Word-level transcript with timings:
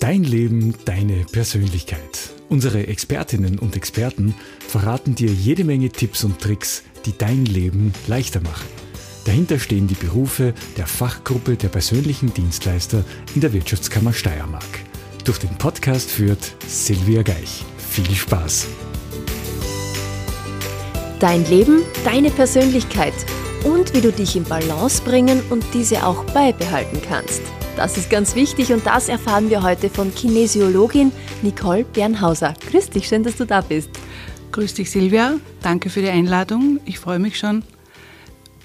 Dein 0.00 0.24
Leben, 0.24 0.74
deine 0.86 1.26
Persönlichkeit. 1.30 2.30
Unsere 2.48 2.86
Expertinnen 2.86 3.58
und 3.58 3.76
Experten 3.76 4.34
verraten 4.66 5.14
dir 5.14 5.28
jede 5.30 5.62
Menge 5.62 5.90
Tipps 5.90 6.24
und 6.24 6.40
Tricks, 6.40 6.84
die 7.04 7.12
dein 7.16 7.44
Leben 7.44 7.92
leichter 8.06 8.40
machen. 8.40 8.66
Dahinter 9.26 9.58
stehen 9.58 9.88
die 9.88 9.94
Berufe 9.94 10.54
der 10.78 10.86
Fachgruppe 10.86 11.56
der 11.56 11.68
persönlichen 11.68 12.32
Dienstleister 12.32 13.04
in 13.34 13.42
der 13.42 13.52
Wirtschaftskammer 13.52 14.14
Steiermark. 14.14 14.64
Durch 15.26 15.38
den 15.38 15.54
Podcast 15.58 16.10
führt 16.10 16.56
Silvia 16.66 17.20
Geich. 17.20 17.62
Viel 17.76 18.10
Spaß! 18.10 18.68
Dein 21.18 21.44
Leben, 21.44 21.82
deine 22.06 22.30
Persönlichkeit 22.30 23.12
und 23.64 23.92
wie 23.92 24.00
du 24.00 24.10
dich 24.10 24.34
in 24.34 24.44
Balance 24.44 25.02
bringen 25.02 25.42
und 25.50 25.62
diese 25.74 26.06
auch 26.06 26.24
beibehalten 26.32 27.02
kannst. 27.06 27.42
Das 27.80 27.96
ist 27.96 28.10
ganz 28.10 28.34
wichtig 28.34 28.74
und 28.74 28.84
das 28.84 29.08
erfahren 29.08 29.48
wir 29.48 29.62
heute 29.62 29.88
von 29.88 30.14
Kinesiologin 30.14 31.10
Nicole 31.40 31.82
Bernhauser. 31.84 32.52
Grüß 32.70 32.90
dich, 32.90 33.08
schön, 33.08 33.22
dass 33.22 33.36
du 33.36 33.46
da 33.46 33.62
bist. 33.62 33.88
Grüß 34.52 34.74
dich, 34.74 34.90
Silvia. 34.90 35.36
Danke 35.62 35.88
für 35.88 36.02
die 36.02 36.10
Einladung. 36.10 36.78
Ich 36.84 36.98
freue 36.98 37.18
mich 37.18 37.38
schon 37.38 37.64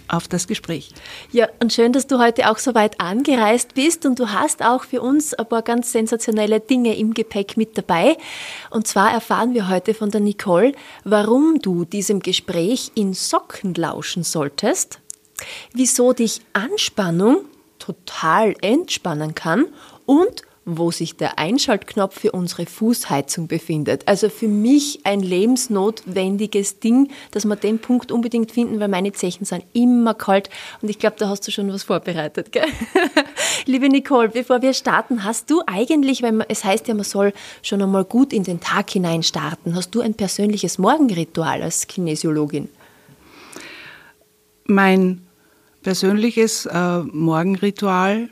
auf 0.09 0.27
das 0.27 0.47
Gespräch. 0.47 0.91
Ja, 1.31 1.47
und 1.61 1.71
schön, 1.71 1.93
dass 1.93 2.07
du 2.07 2.19
heute 2.19 2.51
auch 2.51 2.57
so 2.57 2.75
weit 2.75 2.99
angereist 2.99 3.73
bist 3.73 4.05
und 4.05 4.19
du 4.19 4.33
hast 4.33 4.61
auch 4.61 4.83
für 4.83 5.01
uns 5.01 5.33
ein 5.33 5.47
paar 5.47 5.61
ganz 5.61 5.93
sensationelle 5.93 6.59
Dinge 6.59 6.97
im 6.97 7.13
Gepäck 7.13 7.55
mit 7.55 7.77
dabei. 7.77 8.17
Und 8.69 8.85
zwar 8.85 9.13
erfahren 9.13 9.53
wir 9.53 9.69
heute 9.69 9.93
von 9.93 10.11
der 10.11 10.19
Nicole, 10.19 10.73
warum 11.05 11.59
du 11.61 11.85
diesem 11.85 12.19
Gespräch 12.19 12.91
in 12.95 13.13
Socken 13.13 13.75
lauschen 13.75 14.23
solltest, 14.23 14.99
wieso 15.71 16.11
dich 16.11 16.41
Anspannung 16.51 17.45
total 17.85 18.55
entspannen 18.61 19.35
kann 19.35 19.65
und 20.05 20.43
wo 20.65 20.89
sich 20.89 21.15
der 21.15 21.37
Einschaltknopf 21.37 22.19
für 22.19 22.31
unsere 22.31 22.65
Fußheizung 22.65 23.47
befindet. 23.47 24.07
Also 24.07 24.29
für 24.29 24.47
mich 24.47 25.01
ein 25.03 25.19
lebensnotwendiges 25.19 26.79
Ding, 26.79 27.11
dass 27.31 27.45
wir 27.45 27.55
den 27.55 27.77
Punkt 27.77 28.11
unbedingt 28.11 28.51
finden, 28.51 28.79
weil 28.79 28.87
meine 28.87 29.13
Zechen 29.13 29.45
sind 29.45 29.63
immer 29.73 30.15
kalt 30.15 30.49
und 30.81 30.89
ich 30.89 30.97
glaube, 30.97 31.17
da 31.19 31.29
hast 31.29 31.47
du 31.47 31.51
schon 31.51 31.71
was 31.71 31.83
vorbereitet. 31.83 32.51
Gell? 32.51 32.65
Liebe 33.67 33.89
Nicole, 33.89 34.29
bevor 34.29 34.63
wir 34.63 34.73
starten, 34.73 35.23
hast 35.23 35.51
du 35.51 35.61
eigentlich, 35.67 36.23
weil 36.23 36.43
es 36.49 36.63
heißt 36.63 36.87
ja, 36.87 36.95
man 36.95 37.03
soll 37.03 37.31
schon 37.61 37.81
einmal 37.81 38.03
gut 38.03 38.33
in 38.33 38.43
den 38.43 38.59
Tag 38.59 38.89
hinein 38.89 39.21
starten, 39.21 39.75
hast 39.75 39.93
du 39.93 40.01
ein 40.01 40.15
persönliches 40.15 40.79
Morgenritual 40.79 41.61
als 41.61 41.85
Kinesiologin? 41.85 42.69
Mein 44.67 45.24
persönliches 45.85 46.65
äh, 46.65 46.99
Morgenritual, 47.03 48.31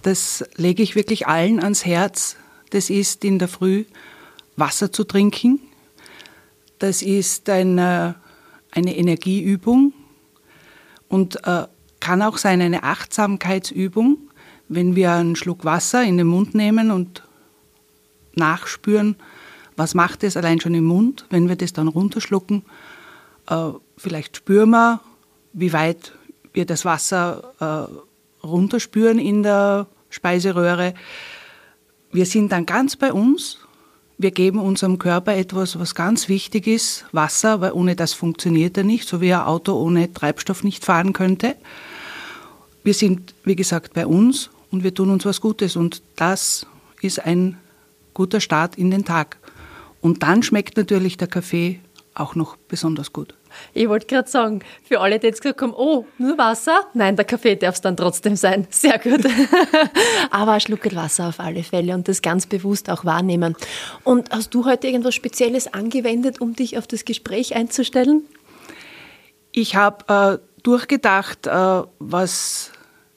das 0.00 0.42
lege 0.56 0.82
ich 0.82 0.96
wirklich 0.96 1.26
allen 1.26 1.62
ans 1.62 1.84
Herz. 1.84 2.36
Das 2.70 2.88
ist 2.88 3.26
in 3.26 3.38
der 3.38 3.48
Früh 3.48 3.84
Wasser 4.56 4.90
zu 4.90 5.04
trinken. 5.04 5.60
Das 6.78 7.02
ist 7.02 7.50
eine, 7.50 8.14
eine 8.70 8.96
Energieübung 8.96 9.92
und 11.08 11.46
äh, 11.46 11.66
kann 12.00 12.22
auch 12.22 12.38
sein 12.38 12.62
eine 12.62 12.84
Achtsamkeitsübung, 12.84 14.16
wenn 14.70 14.96
wir 14.96 15.12
einen 15.12 15.36
Schluck 15.36 15.66
Wasser 15.66 16.02
in 16.02 16.16
den 16.16 16.28
Mund 16.28 16.54
nehmen 16.54 16.90
und 16.90 17.22
nachspüren, 18.34 19.16
was 19.76 19.94
macht 19.94 20.24
es 20.24 20.38
allein 20.38 20.58
schon 20.58 20.72
im 20.72 20.84
Mund, 20.84 21.26
wenn 21.28 21.50
wir 21.50 21.56
das 21.56 21.74
dann 21.74 21.88
runterschlucken. 21.88 22.62
Äh, 23.46 23.72
vielleicht 23.98 24.38
spüren 24.38 24.70
wir, 24.70 25.02
wie 25.52 25.74
weit 25.74 26.14
wir 26.58 26.66
das 26.66 26.84
Wasser 26.84 27.54
äh, 28.42 28.44
runterspüren 28.46 29.18
in 29.18 29.44
der 29.44 29.86
Speiseröhre. 30.10 30.92
Wir 32.10 32.26
sind 32.26 32.50
dann 32.50 32.66
ganz 32.66 32.96
bei 32.96 33.12
uns. 33.12 33.58
Wir 34.18 34.32
geben 34.32 34.58
unserem 34.58 34.98
Körper 34.98 35.36
etwas, 35.36 35.78
was 35.78 35.94
ganz 35.94 36.28
wichtig 36.28 36.66
ist, 36.66 37.04
Wasser, 37.12 37.60
weil 37.60 37.70
ohne 37.72 37.94
das 37.94 38.12
funktioniert 38.12 38.76
er 38.76 38.82
nicht, 38.82 39.08
so 39.08 39.20
wie 39.20 39.32
ein 39.32 39.42
Auto 39.42 39.74
ohne 39.74 40.12
Treibstoff 40.12 40.64
nicht 40.64 40.84
fahren 40.84 41.12
könnte. 41.12 41.54
Wir 42.82 42.94
sind, 42.94 43.34
wie 43.44 43.54
gesagt, 43.54 43.94
bei 43.94 44.04
uns 44.04 44.50
und 44.72 44.82
wir 44.82 44.92
tun 44.92 45.10
uns 45.10 45.24
was 45.24 45.40
Gutes 45.40 45.76
und 45.76 46.02
das 46.16 46.66
ist 47.00 47.24
ein 47.24 47.56
guter 48.14 48.40
Start 48.40 48.76
in 48.76 48.90
den 48.90 49.04
Tag. 49.04 49.36
Und 50.00 50.24
dann 50.24 50.42
schmeckt 50.42 50.76
natürlich 50.76 51.16
der 51.16 51.28
Kaffee 51.28 51.78
auch 52.14 52.34
noch 52.34 52.56
besonders 52.56 53.12
gut. 53.12 53.37
Ich 53.74 53.88
wollte 53.88 54.06
gerade 54.06 54.28
sagen, 54.28 54.60
für 54.82 55.00
alle, 55.00 55.18
die 55.18 55.26
jetzt 55.26 55.42
gesagt 55.42 55.62
haben, 55.62 55.74
oh, 55.74 56.06
nur 56.18 56.38
Wasser? 56.38 56.82
Nein, 56.94 57.16
der 57.16 57.24
Kaffee 57.24 57.56
darf 57.56 57.76
es 57.76 57.80
dann 57.80 57.96
trotzdem 57.96 58.36
sein. 58.36 58.66
Sehr 58.70 58.98
gut. 58.98 59.20
Aber 60.30 60.52
ein 60.52 60.60
Schluck 60.60 60.94
Wasser 60.94 61.28
auf 61.28 61.40
alle 61.40 61.62
Fälle 61.62 61.94
und 61.94 62.08
das 62.08 62.22
ganz 62.22 62.46
bewusst 62.46 62.90
auch 62.90 63.04
wahrnehmen. 63.04 63.56
Und 64.04 64.30
hast 64.30 64.54
du 64.54 64.64
heute 64.64 64.86
irgendwas 64.86 65.14
Spezielles 65.14 65.72
angewendet, 65.72 66.40
um 66.40 66.54
dich 66.54 66.78
auf 66.78 66.86
das 66.86 67.04
Gespräch 67.04 67.54
einzustellen? 67.54 68.22
Ich 69.52 69.76
habe 69.76 70.40
äh, 70.40 70.62
durchgedacht, 70.62 71.46
äh, 71.46 71.82
was 71.98 72.72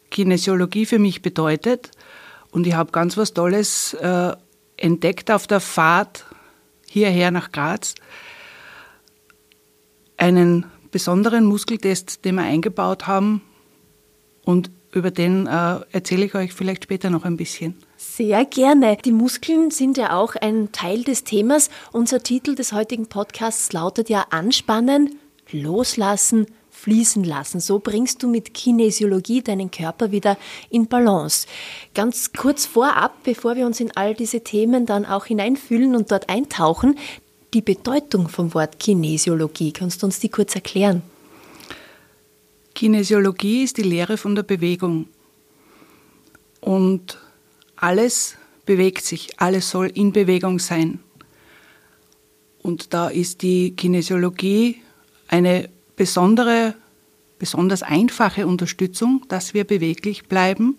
Kinesiologie 0.09 0.85
für 0.85 0.99
mich 0.99 1.21
bedeutet. 1.21 1.91
Und 2.51 2.67
ich 2.67 2.73
habe 2.73 2.91
ganz 2.91 3.17
was 3.17 3.33
Tolles 3.33 3.93
äh, 3.95 4.33
entdeckt 4.77 5.31
auf 5.31 5.47
der 5.47 5.59
Fahrt 5.59 6.25
hierher 6.87 7.31
nach 7.31 7.51
Graz 7.51 7.95
einen 10.21 10.65
besonderen 10.91 11.45
Muskeltest, 11.45 12.23
den 12.25 12.35
wir 12.35 12.43
eingebaut 12.43 13.07
haben 13.07 13.41
und 14.45 14.69
über 14.93 15.09
den 15.09 15.47
äh, 15.47 15.79
erzähle 15.91 16.25
ich 16.25 16.35
euch 16.35 16.53
vielleicht 16.53 16.83
später 16.83 17.09
noch 17.09 17.23
ein 17.23 17.37
bisschen. 17.37 17.75
Sehr 17.95 18.43
gerne. 18.45 18.97
Die 18.97 19.13
Muskeln 19.13 19.71
sind 19.71 19.97
ja 19.97 20.17
auch 20.17 20.35
ein 20.35 20.71
Teil 20.73 21.03
des 21.03 21.23
Themas. 21.23 21.69
Unser 21.93 22.21
Titel 22.21 22.55
des 22.55 22.73
heutigen 22.73 23.07
Podcasts 23.07 23.71
lautet 23.71 24.09
ja 24.09 24.25
Anspannen, 24.31 25.17
Loslassen, 25.51 26.45
Fließen 26.71 27.23
lassen. 27.23 27.59
So 27.61 27.79
bringst 27.79 28.21
du 28.21 28.27
mit 28.27 28.53
Kinesiologie 28.53 29.41
deinen 29.41 29.71
Körper 29.71 30.11
wieder 30.11 30.37
in 30.69 30.87
Balance. 30.87 31.47
Ganz 31.93 32.33
kurz 32.33 32.65
vorab, 32.65 33.23
bevor 33.23 33.55
wir 33.55 33.65
uns 33.65 33.79
in 33.79 33.95
all 33.95 34.13
diese 34.13 34.43
Themen 34.43 34.85
dann 34.85 35.05
auch 35.05 35.25
hineinfühlen 35.25 35.95
und 35.95 36.11
dort 36.11 36.29
eintauchen, 36.29 36.97
die 37.53 37.61
Bedeutung 37.61 38.29
vom 38.29 38.53
Wort 38.53 38.79
Kinesiologie. 38.79 39.71
Kannst 39.73 40.01
du 40.01 40.05
uns 40.05 40.19
die 40.19 40.29
kurz 40.29 40.55
erklären? 40.55 41.01
Kinesiologie 42.73 43.63
ist 43.63 43.77
die 43.77 43.83
Lehre 43.83 44.17
von 44.17 44.35
der 44.35 44.43
Bewegung. 44.43 45.07
Und 46.61 47.17
alles 47.75 48.37
bewegt 48.65 49.03
sich, 49.03 49.39
alles 49.39 49.69
soll 49.69 49.87
in 49.87 50.13
Bewegung 50.13 50.59
sein. 50.59 50.99
Und 52.61 52.93
da 52.93 53.09
ist 53.09 53.41
die 53.41 53.75
Kinesiologie 53.75 54.81
eine 55.27 55.69
besondere, 55.95 56.75
besonders 57.39 57.83
einfache 57.83 58.45
Unterstützung, 58.45 59.25
dass 59.27 59.53
wir 59.53 59.65
beweglich 59.65 60.27
bleiben. 60.27 60.77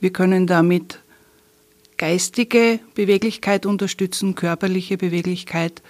Wir 0.00 0.12
können 0.12 0.46
damit 0.46 1.00
geistige 1.96 2.80
Beweglichkeit 2.94 3.66
unterstützen, 3.66 4.34
körperliche 4.34 4.96
Beweglichkeit. 4.96 5.82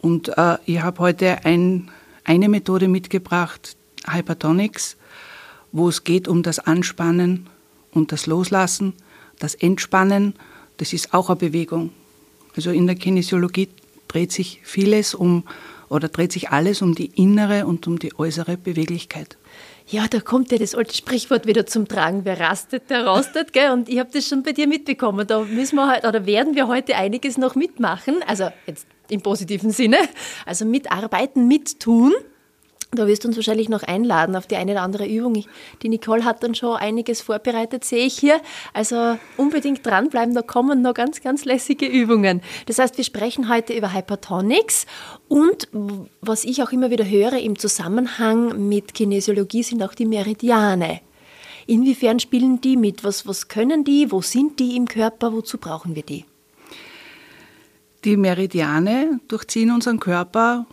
Und 0.00 0.36
äh, 0.36 0.58
ich 0.66 0.82
habe 0.82 0.98
heute 1.00 1.44
ein, 1.44 1.90
eine 2.24 2.48
Methode 2.48 2.88
mitgebracht, 2.88 3.76
Hypertonics, 4.06 4.96
wo 5.72 5.88
es 5.88 6.04
geht 6.04 6.28
um 6.28 6.42
das 6.42 6.58
Anspannen 6.58 7.48
und 7.92 8.12
das 8.12 8.26
Loslassen, 8.26 8.94
das 9.38 9.54
Entspannen. 9.54 10.34
Das 10.78 10.92
ist 10.92 11.14
auch 11.14 11.28
eine 11.28 11.36
Bewegung. 11.36 11.90
Also 12.56 12.70
in 12.70 12.86
der 12.86 12.96
Kinesiologie 12.96 13.68
dreht 14.08 14.32
sich 14.32 14.60
vieles 14.64 15.14
um 15.14 15.44
oder 15.90 16.08
dreht 16.08 16.32
sich 16.32 16.48
alles 16.48 16.80
um 16.80 16.94
die 16.94 17.06
innere 17.20 17.66
und 17.66 17.86
um 17.86 17.98
die 17.98 18.18
äußere 18.18 18.56
Beweglichkeit. 18.56 19.36
Ja, 19.86 20.06
da 20.08 20.20
kommt 20.20 20.52
ja 20.52 20.58
das 20.58 20.76
alte 20.76 20.94
Sprichwort 20.94 21.46
wieder 21.46 21.66
zum 21.66 21.88
Tragen. 21.88 22.24
Wer 22.24 22.38
rastet, 22.38 22.88
der 22.90 23.06
rostet, 23.06 23.52
gell? 23.52 23.72
Und 23.72 23.88
ich 23.88 23.98
habe 23.98 24.08
das 24.12 24.26
schon 24.26 24.44
bei 24.44 24.52
dir 24.52 24.68
mitbekommen. 24.68 25.26
Da 25.26 25.40
müssen 25.40 25.74
wir 25.74 25.92
heute, 25.92 26.06
oder 26.06 26.26
werden 26.26 26.54
wir 26.54 26.68
heute 26.68 26.94
einiges 26.94 27.36
noch 27.36 27.56
mitmachen. 27.56 28.22
Also 28.24 28.50
jetzt 28.66 28.86
im 29.08 29.20
positiven 29.20 29.72
Sinne. 29.72 29.98
Also 30.46 30.64
mitarbeiten, 30.64 31.48
mittun. 31.48 32.12
Da 32.92 33.06
wirst 33.06 33.22
du 33.22 33.28
uns 33.28 33.36
wahrscheinlich 33.36 33.68
noch 33.68 33.84
einladen 33.84 34.34
auf 34.34 34.48
die 34.48 34.56
eine 34.56 34.72
oder 34.72 34.82
andere 34.82 35.06
Übung. 35.06 35.44
Die 35.82 35.88
Nicole 35.88 36.24
hat 36.24 36.42
dann 36.42 36.56
schon 36.56 36.74
einiges 36.74 37.20
vorbereitet, 37.20 37.84
sehe 37.84 38.04
ich 38.04 38.18
hier. 38.18 38.40
Also 38.74 39.16
unbedingt 39.36 39.86
dranbleiben, 39.86 40.34
da 40.34 40.42
kommen 40.42 40.82
noch 40.82 40.94
ganz, 40.94 41.20
ganz 41.20 41.44
lässige 41.44 41.86
Übungen. 41.86 42.42
Das 42.66 42.80
heißt, 42.80 42.96
wir 42.96 43.04
sprechen 43.04 43.48
heute 43.48 43.74
über 43.74 43.94
Hypertonics 43.94 44.86
und 45.28 45.68
was 46.20 46.44
ich 46.44 46.64
auch 46.64 46.72
immer 46.72 46.90
wieder 46.90 47.08
höre 47.08 47.34
im 47.34 47.56
Zusammenhang 47.56 48.68
mit 48.68 48.92
Kinesiologie 48.92 49.62
sind 49.62 49.84
auch 49.84 49.94
die 49.94 50.06
Meridiane. 50.06 51.00
Inwiefern 51.68 52.18
spielen 52.18 52.60
die 52.60 52.76
mit? 52.76 53.04
Was, 53.04 53.24
was 53.28 53.46
können 53.46 53.84
die? 53.84 54.10
Wo 54.10 54.20
sind 54.20 54.58
die 54.58 54.74
im 54.74 54.88
Körper? 54.88 55.32
Wozu 55.32 55.58
brauchen 55.58 55.94
wir 55.94 56.02
die? 56.02 56.24
Die 58.04 58.16
Meridiane 58.16 59.20
durchziehen 59.28 59.70
unseren 59.70 60.00
Körper 60.00 60.66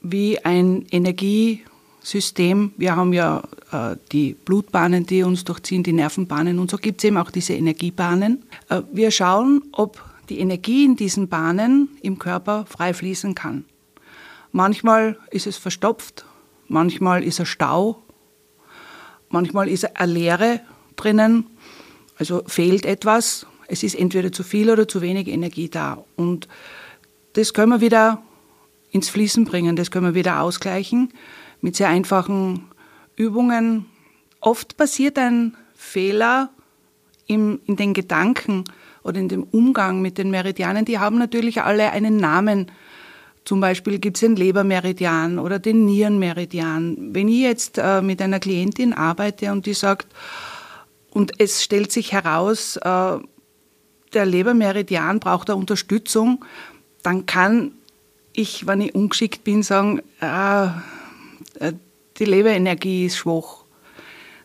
wie 0.00 0.38
ein 0.44 0.86
Energie, 0.90 1.64
System. 2.08 2.72
Wir 2.76 2.96
haben 2.96 3.12
ja 3.12 3.42
äh, 3.70 3.96
die 4.12 4.34
Blutbahnen, 4.34 5.04
die 5.06 5.22
uns 5.22 5.44
durchziehen, 5.44 5.82
die 5.82 5.92
Nervenbahnen 5.92 6.58
und 6.58 6.70
so 6.70 6.78
gibt 6.78 7.00
es 7.00 7.04
eben 7.04 7.18
auch 7.18 7.30
diese 7.30 7.54
Energiebahnen. 7.54 8.44
Äh, 8.68 8.82
wir 8.92 9.10
schauen, 9.10 9.62
ob 9.72 10.02
die 10.28 10.40
Energie 10.40 10.84
in 10.84 10.96
diesen 10.96 11.28
Bahnen 11.28 11.88
im 12.02 12.18
Körper 12.18 12.66
frei 12.66 12.94
fließen 12.94 13.34
kann. 13.34 13.64
Manchmal 14.52 15.18
ist 15.30 15.46
es 15.46 15.56
verstopft, 15.56 16.24
manchmal 16.66 17.22
ist 17.22 17.38
er 17.38 17.46
Stau, 17.46 18.02
manchmal 19.28 19.68
ist 19.68 19.96
eine 19.96 20.12
Leere 20.12 20.60
drinnen, 20.96 21.46
also 22.16 22.42
fehlt 22.46 22.86
etwas. 22.86 23.46
Es 23.68 23.82
ist 23.82 23.94
entweder 23.94 24.32
zu 24.32 24.42
viel 24.42 24.70
oder 24.70 24.88
zu 24.88 25.02
wenig 25.02 25.28
Energie 25.28 25.68
da. 25.68 26.02
Und 26.16 26.48
das 27.34 27.52
können 27.52 27.70
wir 27.70 27.82
wieder 27.82 28.22
ins 28.90 29.08
Fließen 29.08 29.44
bringen, 29.44 29.76
das 29.76 29.90
können 29.90 30.06
wir 30.06 30.14
wieder 30.14 30.40
ausgleichen 30.40 31.12
mit 31.60 31.76
sehr 31.76 31.88
einfachen 31.88 32.68
Übungen. 33.16 33.86
Oft 34.40 34.76
passiert 34.76 35.18
ein 35.18 35.56
Fehler 35.74 36.50
im, 37.26 37.60
in 37.66 37.76
den 37.76 37.94
Gedanken 37.94 38.64
oder 39.02 39.18
in 39.18 39.28
dem 39.28 39.44
Umgang 39.44 40.00
mit 40.00 40.18
den 40.18 40.30
Meridianen. 40.30 40.84
Die 40.84 40.98
haben 40.98 41.18
natürlich 41.18 41.62
alle 41.62 41.90
einen 41.90 42.16
Namen. 42.16 42.70
Zum 43.44 43.60
Beispiel 43.60 43.98
gibt 43.98 44.16
es 44.16 44.20
den 44.20 44.36
Lebermeridian 44.36 45.38
oder 45.38 45.58
den 45.58 45.86
Nierenmeridian. 45.86 47.14
Wenn 47.14 47.28
ich 47.28 47.40
jetzt 47.40 47.78
äh, 47.78 48.02
mit 48.02 48.20
einer 48.20 48.40
Klientin 48.40 48.92
arbeite 48.92 49.52
und 49.52 49.66
die 49.66 49.74
sagt, 49.74 50.08
und 51.10 51.40
es 51.40 51.64
stellt 51.64 51.90
sich 51.90 52.12
heraus, 52.12 52.76
äh, 52.76 53.18
der 54.12 54.26
Lebermeridian 54.26 55.20
braucht 55.20 55.50
eine 55.50 55.58
Unterstützung, 55.58 56.44
dann 57.02 57.26
kann 57.26 57.72
ich, 58.38 58.68
wenn 58.68 58.80
ich 58.80 58.94
ungeschickt 58.94 59.42
bin, 59.42 59.64
sagen, 59.64 60.00
äh, 60.20 60.66
äh, 61.58 61.72
die 62.18 62.24
Leberenergie 62.24 63.06
ist 63.06 63.16
schwach, 63.16 63.64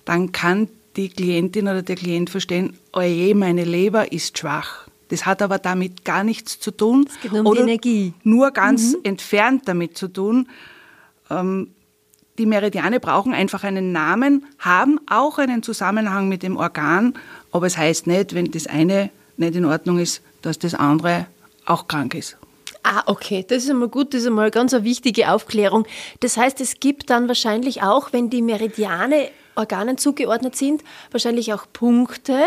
dann 0.03 0.31
kann 0.31 0.67
die 0.95 1.09
Klientin 1.09 1.67
oder 1.67 1.83
der 1.83 1.95
Klient 1.95 2.31
verstehen, 2.31 2.75
oje, 2.91 3.35
meine 3.35 3.63
Leber 3.63 4.11
ist 4.11 4.39
schwach. 4.39 4.87
Das 5.09 5.27
hat 5.27 5.43
aber 5.43 5.59
damit 5.59 6.05
gar 6.05 6.23
nichts 6.23 6.59
zu 6.59 6.71
tun. 6.71 7.05
Es 7.07 7.21
geht 7.21 7.31
nur 7.33 7.41
um 7.41 7.47
oder 7.47 7.65
die 7.65 7.71
Energie. 7.71 8.13
Nur 8.23 8.49
ganz 8.49 8.93
mhm. 8.93 8.99
entfernt 9.03 9.63
damit 9.65 9.95
zu 9.95 10.07
tun. 10.07 10.47
Ähm, 11.29 11.67
die 12.39 12.47
Meridiane 12.47 12.99
brauchen 12.99 13.35
einfach 13.35 13.63
einen 13.63 13.91
Namen, 13.91 14.47
haben 14.57 14.99
auch 15.05 15.37
einen 15.37 15.61
Zusammenhang 15.61 16.29
mit 16.29 16.41
dem 16.41 16.57
Organ, 16.57 17.13
aber 17.51 17.67
es 17.67 17.77
heißt 17.77 18.07
nicht, 18.07 18.33
wenn 18.33 18.49
das 18.49 18.65
eine 18.65 19.11
nicht 19.37 19.55
in 19.55 19.65
Ordnung 19.65 19.99
ist, 19.99 20.23
dass 20.41 20.57
das 20.57 20.73
andere 20.73 21.27
auch 21.65 21.87
krank 21.87 22.15
ist. 22.15 22.37
Ah, 22.83 23.03
okay, 23.05 23.45
das 23.47 23.63
ist 23.63 23.69
einmal 23.69 23.87
gut, 23.87 24.13
das 24.13 24.21
ist 24.21 24.27
einmal 24.27 24.51
ganz 24.51 24.73
eine 24.73 24.83
wichtige 24.83 25.31
Aufklärung. 25.31 25.87
Das 26.19 26.35
heißt, 26.35 26.59
es 26.59 26.81
gibt 26.81 27.09
dann 27.09 27.29
wahrscheinlich 27.29 27.81
auch, 27.81 28.11
wenn 28.11 28.29
die 28.29 28.41
Meridiane 28.41 29.29
Organen 29.55 29.97
zugeordnet 29.97 30.55
sind, 30.55 30.83
wahrscheinlich 31.11 31.53
auch 31.53 31.65
Punkte, 31.71 32.39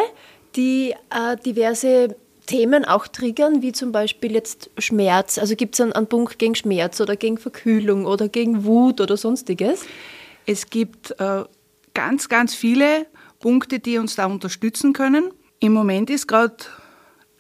die 0.55 0.95
äh, 1.11 1.37
diverse 1.45 2.17
Themen 2.47 2.85
auch 2.85 3.09
triggern, 3.09 3.63
wie 3.63 3.73
zum 3.73 3.93
Beispiel 3.93 4.33
jetzt 4.33 4.71
Schmerz. 4.79 5.39
Also 5.39 5.57
gibt 5.57 5.75
es 5.75 5.81
einen, 5.81 5.93
einen 5.93 6.07
Punkt 6.07 6.39
gegen 6.39 6.55
Schmerz 6.55 7.01
oder 7.01 7.17
gegen 7.17 7.39
Verkühlung 7.39 8.07
oder 8.07 8.29
gegen 8.29 8.65
Wut 8.65 9.01
oder 9.01 9.17
sonstiges? 9.17 9.85
Es 10.47 10.71
gibt 10.71 11.19
äh, 11.19 11.45
ganz, 11.95 12.29
ganz 12.29 12.55
viele 12.55 13.07
Punkte, 13.41 13.79
die 13.79 13.99
uns 13.99 14.17
da 14.17 14.27
unterstützen 14.27 14.93
können. 14.93 15.33
Im 15.61 15.73
Moment 15.73 16.11
ist 16.11 16.29
gerade 16.29 16.57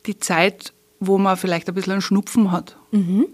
die 0.06 0.18
Zeit, 0.18 0.72
wo 0.98 1.18
man 1.18 1.36
vielleicht 1.36 1.68
ein 1.68 1.74
bisschen 1.74 1.92
einen 1.92 2.02
Schnupfen 2.02 2.50
hat. 2.50 2.75
Mhm. 2.90 3.28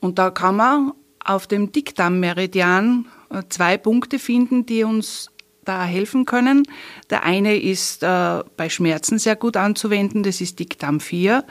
Und 0.00 0.18
da 0.18 0.30
kann 0.30 0.56
man 0.56 0.92
auf 1.24 1.46
dem 1.46 1.72
Dickdarmmeridian 1.72 3.06
äh, 3.30 3.42
zwei 3.48 3.78
Punkte 3.78 4.18
finden, 4.18 4.66
die 4.66 4.84
uns 4.84 5.30
da 5.64 5.84
helfen 5.84 6.26
können. 6.26 6.64
Der 7.10 7.24
eine 7.24 7.56
ist 7.56 8.02
äh, 8.02 8.42
bei 8.56 8.68
Schmerzen 8.68 9.18
sehr 9.18 9.36
gut 9.36 9.56
anzuwenden, 9.56 10.22
das 10.22 10.40
ist 10.40 10.58
Dickdarm 10.58 11.00
4. 11.00 11.44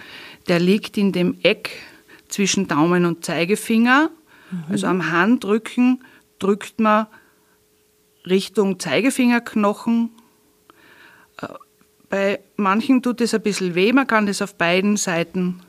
Der 0.48 0.60
liegt 0.60 0.98
in 0.98 1.12
dem 1.12 1.38
Eck 1.42 1.72
zwischen 2.28 2.68
Daumen 2.68 3.06
und 3.06 3.26
Zeigefinger. 3.26 4.12
Mhm. 4.52 4.64
Also 4.70 4.88
am 4.88 5.12
Handrücken 5.12 6.04
drückt 6.40 6.80
man 6.80 7.08
Richtung 8.26 8.80
Zeigefingerknochen. 8.80 10.12
Äh, 11.42 11.48
bei 12.10 12.40
manchen 12.56 13.02
tut 13.02 13.22
es 13.22 13.34
ein 13.34 13.42
bisschen 13.42 13.76
weh, 13.76 13.92
man 13.92 14.08
kann 14.08 14.28
das 14.28 14.42
auf 14.42 14.56
beiden 14.56 14.98
Seiten 14.98 15.62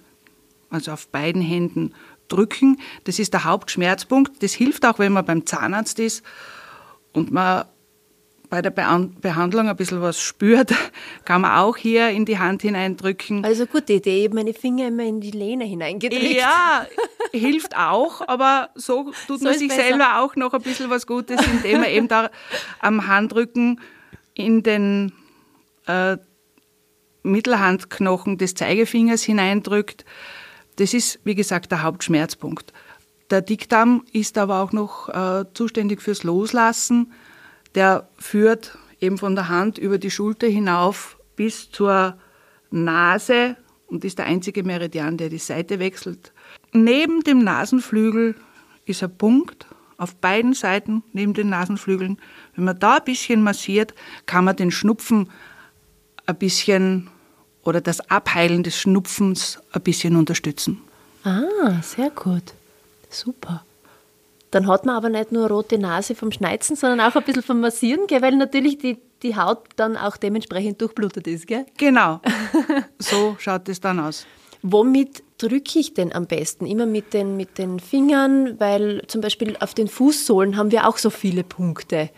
also 0.74 0.92
auf 0.92 1.08
beiden 1.08 1.40
Händen 1.40 1.94
drücken. 2.28 2.80
Das 3.04 3.18
ist 3.18 3.32
der 3.32 3.44
Hauptschmerzpunkt. 3.44 4.42
Das 4.42 4.52
hilft 4.52 4.84
auch, 4.84 4.98
wenn 4.98 5.12
man 5.12 5.24
beim 5.24 5.46
Zahnarzt 5.46 5.98
ist 5.98 6.22
und 7.12 7.30
man 7.30 7.64
bei 8.50 8.60
der 8.62 8.70
Behandlung 8.70 9.68
ein 9.68 9.76
bisschen 9.76 10.00
was 10.00 10.20
spürt, 10.20 10.72
kann 11.24 11.40
man 11.40 11.58
auch 11.58 11.76
hier 11.76 12.10
in 12.10 12.24
die 12.24 12.38
Hand 12.38 12.62
hineindrücken. 12.62 13.44
Also 13.44 13.66
gute 13.66 13.94
Idee, 13.94 14.20
ich 14.20 14.24
habe 14.26 14.36
meine 14.36 14.54
Finger 14.54 14.88
immer 14.88 15.04
in 15.04 15.20
die 15.20 15.30
Lehne 15.30 15.64
hineingedrückt. 15.64 16.22
Ja, 16.22 16.86
hilft 17.32 17.76
auch, 17.76 18.26
aber 18.28 18.70
so 18.74 19.12
tut 19.26 19.40
so 19.40 19.44
man 19.44 19.58
sich 19.58 19.68
besser. 19.68 19.82
selber 19.82 20.20
auch 20.20 20.36
noch 20.36 20.52
ein 20.52 20.62
bisschen 20.62 20.90
was 20.90 21.06
Gutes, 21.06 21.40
indem 21.46 21.80
man 21.80 21.90
eben 21.90 22.08
da 22.08 22.30
am 22.80 23.08
Handrücken 23.08 23.80
in 24.34 24.62
den 24.62 25.12
äh, 25.86 26.16
Mittelhandknochen 27.24 28.38
des 28.38 28.54
Zeigefingers 28.54 29.22
hineindrückt. 29.22 30.04
Das 30.76 30.94
ist, 30.94 31.20
wie 31.24 31.34
gesagt, 31.34 31.70
der 31.70 31.82
Hauptschmerzpunkt. 31.82 32.72
Der 33.30 33.42
Dickdarm 33.42 34.04
ist 34.12 34.38
aber 34.38 34.60
auch 34.60 34.72
noch 34.72 35.08
äh, 35.08 35.44
zuständig 35.54 36.02
fürs 36.02 36.24
Loslassen. 36.24 37.12
Der 37.74 38.08
führt 38.18 38.76
eben 39.00 39.18
von 39.18 39.34
der 39.34 39.48
Hand 39.48 39.78
über 39.78 39.98
die 39.98 40.10
Schulter 40.10 40.46
hinauf 40.46 41.18
bis 41.36 41.70
zur 41.70 42.16
Nase 42.70 43.56
und 43.86 44.04
ist 44.04 44.18
der 44.18 44.26
einzige 44.26 44.62
Meridian, 44.62 45.16
der 45.16 45.28
die 45.28 45.38
Seite 45.38 45.78
wechselt. 45.78 46.32
Neben 46.72 47.22
dem 47.22 47.38
Nasenflügel 47.38 48.34
ist 48.84 49.02
ein 49.02 49.16
Punkt 49.16 49.66
auf 49.96 50.16
beiden 50.16 50.54
Seiten 50.54 51.02
neben 51.12 51.34
den 51.34 51.48
Nasenflügeln. 51.48 52.18
Wenn 52.54 52.64
man 52.64 52.78
da 52.78 52.96
ein 52.96 53.04
bisschen 53.04 53.42
massiert, 53.42 53.94
kann 54.26 54.44
man 54.44 54.56
den 54.56 54.70
Schnupfen 54.70 55.30
ein 56.26 56.36
bisschen 56.36 57.10
oder 57.64 57.80
das 57.80 58.00
Abheilen 58.10 58.62
des 58.62 58.76
Schnupfens 58.78 59.58
ein 59.72 59.82
bisschen 59.82 60.16
unterstützen. 60.16 60.80
Ah, 61.24 61.80
sehr 61.82 62.10
gut. 62.10 62.52
Super. 63.10 63.64
Dann 64.50 64.68
hat 64.68 64.86
man 64.86 64.94
aber 64.94 65.08
nicht 65.08 65.32
nur 65.32 65.48
rote 65.48 65.78
Nase 65.78 66.14
vom 66.14 66.30
Schneizen, 66.30 66.76
sondern 66.76 67.00
auch 67.00 67.16
ein 67.16 67.24
bisschen 67.24 67.42
vom 67.42 67.60
Massieren, 67.60 68.06
gell? 68.06 68.22
weil 68.22 68.36
natürlich 68.36 68.78
die, 68.78 68.98
die 69.22 69.36
Haut 69.36 69.64
dann 69.76 69.96
auch 69.96 70.16
dementsprechend 70.16 70.80
durchblutet 70.80 71.26
ist. 71.26 71.46
Gell? 71.46 71.66
Genau, 71.76 72.20
so 72.98 73.36
schaut 73.40 73.68
es 73.68 73.80
dann 73.80 73.98
aus. 73.98 74.26
Womit 74.62 75.22
drücke 75.38 75.78
ich 75.78 75.92
denn 75.92 76.12
am 76.12 76.26
besten? 76.26 76.66
Immer 76.66 76.86
mit 76.86 77.12
den, 77.12 77.36
mit 77.36 77.58
den 77.58 77.80
Fingern, 77.80 78.58
weil 78.60 79.02
zum 79.08 79.20
Beispiel 79.20 79.56
auf 79.60 79.74
den 79.74 79.88
Fußsohlen 79.88 80.56
haben 80.56 80.70
wir 80.70 80.88
auch 80.88 80.98
so 80.98 81.10
viele 81.10 81.44
Punkte. 81.44 82.10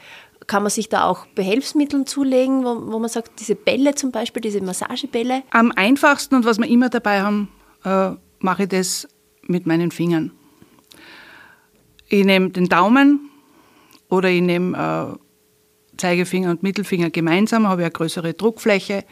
Kann 0.46 0.62
man 0.62 0.70
sich 0.70 0.88
da 0.88 1.04
auch 1.04 1.26
Behelfsmittel 1.34 2.04
zulegen, 2.04 2.64
wo, 2.64 2.92
wo 2.92 2.98
man 2.98 3.08
sagt, 3.08 3.40
diese 3.40 3.56
Bälle 3.56 3.94
zum 3.94 4.12
Beispiel, 4.12 4.40
diese 4.42 4.60
Massagebälle? 4.60 5.42
Am 5.50 5.72
einfachsten 5.72 6.36
und 6.36 6.44
was 6.44 6.58
wir 6.58 6.68
immer 6.68 6.88
dabei 6.88 7.22
haben, 7.22 7.48
äh, 7.84 8.12
mache 8.38 8.64
ich 8.64 8.68
das 8.68 9.08
mit 9.42 9.66
meinen 9.66 9.90
Fingern. 9.90 10.32
Ich 12.08 12.24
nehme 12.24 12.50
den 12.50 12.68
Daumen 12.68 13.30
oder 14.08 14.28
ich 14.30 14.42
nehme 14.42 15.16
äh, 15.16 15.96
Zeigefinger 15.96 16.50
und 16.50 16.62
Mittelfinger 16.62 17.10
gemeinsam, 17.10 17.66
habe 17.66 17.82
ich 17.82 17.86
eine 17.86 17.92
größere 17.92 18.34
Druckfläche 18.34 19.04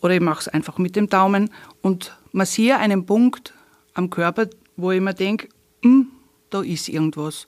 oder 0.00 0.14
ich 0.14 0.20
mache 0.20 0.40
es 0.40 0.48
einfach 0.48 0.78
mit 0.78 0.96
dem 0.96 1.08
Daumen 1.08 1.50
und 1.80 2.16
massiere 2.32 2.78
einen 2.78 3.06
Punkt 3.06 3.54
am 3.94 4.10
Körper, 4.10 4.48
wo 4.76 4.90
ich 4.90 5.00
mir 5.00 5.14
denke, 5.14 5.48
hm, 5.82 6.08
da 6.50 6.62
ist 6.62 6.88
irgendwas. 6.88 7.46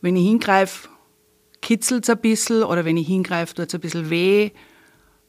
Wenn 0.00 0.16
ich 0.16 0.26
hingreife, 0.26 0.88
kitzelt 1.62 2.04
es 2.04 2.10
ein 2.10 2.20
bisschen 2.20 2.64
oder 2.64 2.84
wenn 2.84 2.98
ich 2.98 3.06
hingreife, 3.06 3.54
tut 3.54 3.68
es 3.68 3.74
ein 3.74 3.80
bisschen 3.80 4.10
weh. 4.10 4.50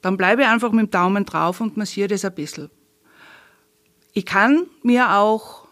Dann 0.01 0.17
bleibe 0.17 0.41
ich 0.41 0.47
einfach 0.47 0.71
mit 0.71 0.87
dem 0.87 0.91
Daumen 0.91 1.25
drauf 1.25 1.61
und 1.61 1.77
massiere 1.77 2.09
das 2.09 2.25
ein 2.25 2.35
bisschen. 2.35 2.69
Ich 4.11 4.25
kann 4.25 4.67
mir 4.81 5.15
auch 5.15 5.65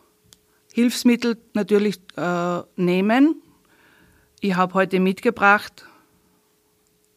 Hilfsmittel 0.73 1.37
natürlich 1.53 1.99
äh, 2.15 2.61
nehmen. 2.77 3.41
Ich 4.39 4.55
habe 4.55 4.73
heute 4.73 4.99
mitgebracht 4.99 5.85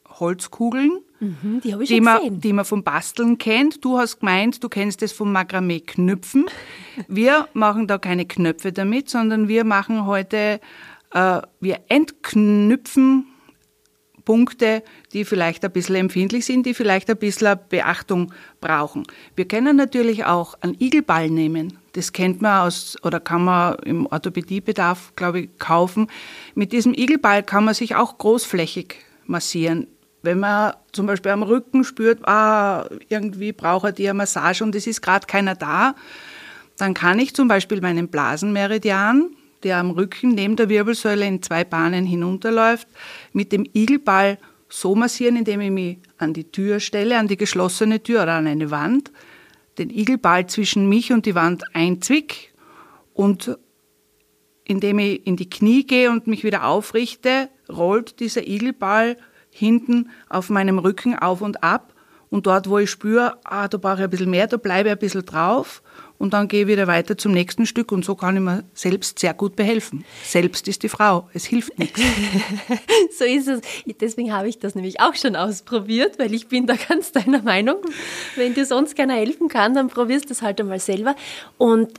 Holzkugeln, 0.08 1.00
mhm, 1.20 1.60
die, 1.62 1.76
die, 1.86 2.00
man, 2.00 2.40
die 2.40 2.52
man 2.52 2.64
vom 2.64 2.82
Basteln 2.82 3.38
kennt. 3.38 3.84
Du 3.84 3.98
hast 3.98 4.20
gemeint, 4.20 4.62
du 4.62 4.68
kennst 4.68 5.02
das 5.02 5.12
vom 5.12 5.32
Makramee-Knüpfen. 5.32 6.46
Wir 7.08 7.48
machen 7.52 7.86
da 7.86 7.98
keine 7.98 8.26
Knöpfe 8.26 8.72
damit, 8.72 9.08
sondern 9.08 9.48
wir 9.48 9.64
machen 9.64 10.06
heute, 10.06 10.60
äh, 11.12 11.42
wir 11.60 11.80
entknüpfen 11.88 13.26
Punkte, 14.24 14.82
die 15.12 15.24
vielleicht 15.24 15.64
ein 15.64 15.72
bisschen 15.72 15.96
empfindlich 15.96 16.44
sind, 16.44 16.66
die 16.66 16.74
vielleicht 16.74 17.10
ein 17.10 17.16
bisschen 17.16 17.58
Beachtung 17.68 18.32
brauchen. 18.60 19.04
Wir 19.36 19.46
können 19.46 19.76
natürlich 19.76 20.24
auch 20.24 20.54
einen 20.60 20.76
Igelball 20.80 21.30
nehmen. 21.30 21.78
Das 21.92 22.12
kennt 22.12 22.42
man 22.42 22.66
aus, 22.66 22.96
oder 23.02 23.20
kann 23.20 23.44
man 23.44 23.76
im 23.84 24.06
Orthopädiebedarf, 24.06 25.12
glaube 25.14 25.40
ich, 25.40 25.58
kaufen. 25.58 26.08
Mit 26.54 26.72
diesem 26.72 26.94
Igelball 26.94 27.42
kann 27.42 27.64
man 27.64 27.74
sich 27.74 27.94
auch 27.94 28.18
großflächig 28.18 28.96
massieren. 29.26 29.86
Wenn 30.22 30.40
man 30.40 30.72
zum 30.92 31.06
Beispiel 31.06 31.32
am 31.32 31.42
Rücken 31.42 31.84
spürt, 31.84 32.26
ah, 32.26 32.88
irgendwie 33.08 33.52
braucht 33.52 34.00
er 34.00 34.10
eine 34.10 34.18
Massage 34.18 34.64
und 34.64 34.74
es 34.74 34.86
ist 34.86 35.02
gerade 35.02 35.26
keiner 35.26 35.54
da, 35.54 35.94
dann 36.78 36.94
kann 36.94 37.18
ich 37.18 37.34
zum 37.34 37.46
Beispiel 37.46 37.80
meinen 37.80 38.08
Blasenmeridian, 38.08 39.30
der 39.64 39.78
am 39.78 39.90
Rücken 39.90 40.30
neben 40.30 40.56
der 40.56 40.68
Wirbelsäule 40.68 41.26
in 41.26 41.42
zwei 41.42 41.64
Bahnen 41.64 42.06
hinunterläuft, 42.06 42.86
mit 43.32 43.50
dem 43.52 43.66
Igelball 43.72 44.38
so 44.68 44.94
massieren, 44.94 45.36
indem 45.36 45.60
ich 45.60 45.70
mich 45.70 45.98
an 46.18 46.34
die 46.34 46.50
Tür 46.50 46.80
stelle, 46.80 47.18
an 47.18 47.28
die 47.28 47.36
geschlossene 47.36 48.02
Tür 48.02 48.22
oder 48.22 48.34
an 48.34 48.46
eine 48.46 48.70
Wand, 48.70 49.12
den 49.78 49.90
Igelball 49.90 50.46
zwischen 50.46 50.88
mich 50.88 51.12
und 51.12 51.26
die 51.26 51.34
Wand 51.34 51.64
einzwick 51.74 52.52
und 53.12 53.56
indem 54.64 54.98
ich 54.98 55.26
in 55.26 55.36
die 55.36 55.50
Knie 55.50 55.84
gehe 55.84 56.10
und 56.10 56.26
mich 56.26 56.44
wieder 56.44 56.66
aufrichte, 56.66 57.48
rollt 57.68 58.20
dieser 58.20 58.46
Igelball 58.46 59.16
hinten 59.50 60.10
auf 60.28 60.50
meinem 60.50 60.78
Rücken 60.78 61.16
auf 61.18 61.40
und 61.40 61.62
ab. 61.62 61.94
Und 62.30 62.46
dort, 62.46 62.68
wo 62.68 62.78
ich 62.78 62.90
spüre, 62.90 63.38
ah, 63.44 63.68
da 63.68 63.78
brauche 63.78 63.98
ich 63.98 64.02
ein 64.02 64.10
bisschen 64.10 64.30
mehr, 64.30 64.48
da 64.48 64.56
bleibe 64.56 64.88
ich 64.88 64.94
ein 64.94 64.98
bisschen 64.98 65.24
drauf 65.24 65.82
und 66.18 66.32
dann 66.32 66.48
gehe 66.48 66.62
ich 66.62 66.68
wieder 66.68 66.86
weiter 66.86 67.18
zum 67.18 67.32
nächsten 67.32 67.66
Stück 67.66 67.92
und 67.92 68.04
so 68.04 68.14
kann 68.14 68.36
ich 68.36 68.42
mir 68.42 68.64
selbst 68.72 69.18
sehr 69.18 69.34
gut 69.34 69.56
behelfen. 69.56 70.04
Selbst 70.22 70.68
ist 70.68 70.82
die 70.82 70.88
Frau, 70.88 71.28
es 71.34 71.44
hilft 71.44 71.78
nichts. 71.78 72.00
so 73.18 73.24
ist 73.24 73.48
es. 73.48 73.60
Deswegen 74.00 74.32
habe 74.32 74.48
ich 74.48 74.58
das 74.58 74.74
nämlich 74.74 75.00
auch 75.00 75.14
schon 75.14 75.36
ausprobiert, 75.36 76.18
weil 76.18 76.32
ich 76.32 76.48
bin 76.48 76.66
da 76.66 76.74
ganz 76.88 77.12
deiner 77.12 77.42
Meinung. 77.42 77.76
Wenn 78.36 78.54
dir 78.54 78.66
sonst 78.66 78.96
keiner 78.96 79.14
helfen 79.14 79.48
kann, 79.48 79.74
dann 79.74 79.88
probierst 79.88 80.26
du 80.26 80.32
es 80.32 80.42
halt 80.42 80.60
einmal 80.60 80.80
selber. 80.80 81.16
Und 81.58 81.92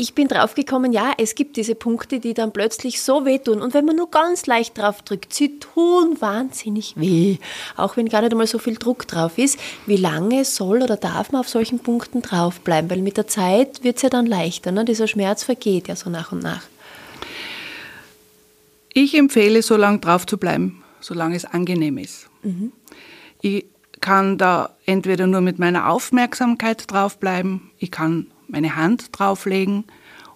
ich 0.00 0.14
bin 0.14 0.28
draufgekommen, 0.28 0.92
ja, 0.92 1.12
es 1.18 1.34
gibt 1.34 1.58
diese 1.58 1.74
Punkte, 1.74 2.20
die 2.20 2.32
dann 2.32 2.52
plötzlich 2.52 3.02
so 3.02 3.26
wehtun. 3.26 3.60
Und 3.60 3.74
wenn 3.74 3.84
man 3.84 3.96
nur 3.96 4.10
ganz 4.10 4.46
leicht 4.46 4.78
drauf 4.78 5.02
drückt, 5.02 5.34
sie 5.34 5.58
tun 5.58 6.16
wahnsinnig 6.20 6.94
weh. 6.96 7.36
Auch 7.76 7.98
wenn 7.98 8.08
gar 8.08 8.22
nicht 8.22 8.32
einmal 8.32 8.46
so 8.46 8.58
viel 8.58 8.76
Druck 8.76 9.06
drauf 9.06 9.36
ist. 9.36 9.58
Wie 9.84 9.98
lange 9.98 10.46
soll 10.46 10.82
oder 10.82 10.96
darf 10.96 11.32
man 11.32 11.40
auf 11.40 11.50
solchen 11.50 11.80
Punkten 11.80 12.22
draufbleiben? 12.22 12.90
Weil 12.90 13.02
mit 13.02 13.18
der 13.18 13.26
Zeit 13.26 13.84
wird 13.84 13.96
es 13.96 14.02
ja 14.02 14.08
dann 14.08 14.24
leichter. 14.24 14.72
Ne? 14.72 14.86
Dieser 14.86 15.06
Schmerz 15.06 15.44
vergeht 15.44 15.88
ja 15.88 15.96
so 15.96 16.08
nach 16.08 16.32
und 16.32 16.42
nach. 16.42 16.62
Ich 18.94 19.14
empfehle, 19.14 19.60
so 19.60 19.76
lange 19.76 19.98
drauf 19.98 20.24
zu 20.24 20.38
bleiben, 20.38 20.82
solange 21.00 21.36
es 21.36 21.44
angenehm 21.44 21.98
ist. 21.98 22.30
Mhm. 22.42 22.72
Ich 23.42 23.66
kann 24.00 24.38
da 24.38 24.76
entweder 24.86 25.26
nur 25.26 25.42
mit 25.42 25.58
meiner 25.58 25.90
Aufmerksamkeit 25.90 26.90
draufbleiben, 26.90 27.70
ich 27.78 27.90
kann 27.90 28.28
meine 28.50 28.76
Hand 28.76 29.08
drauflegen 29.12 29.84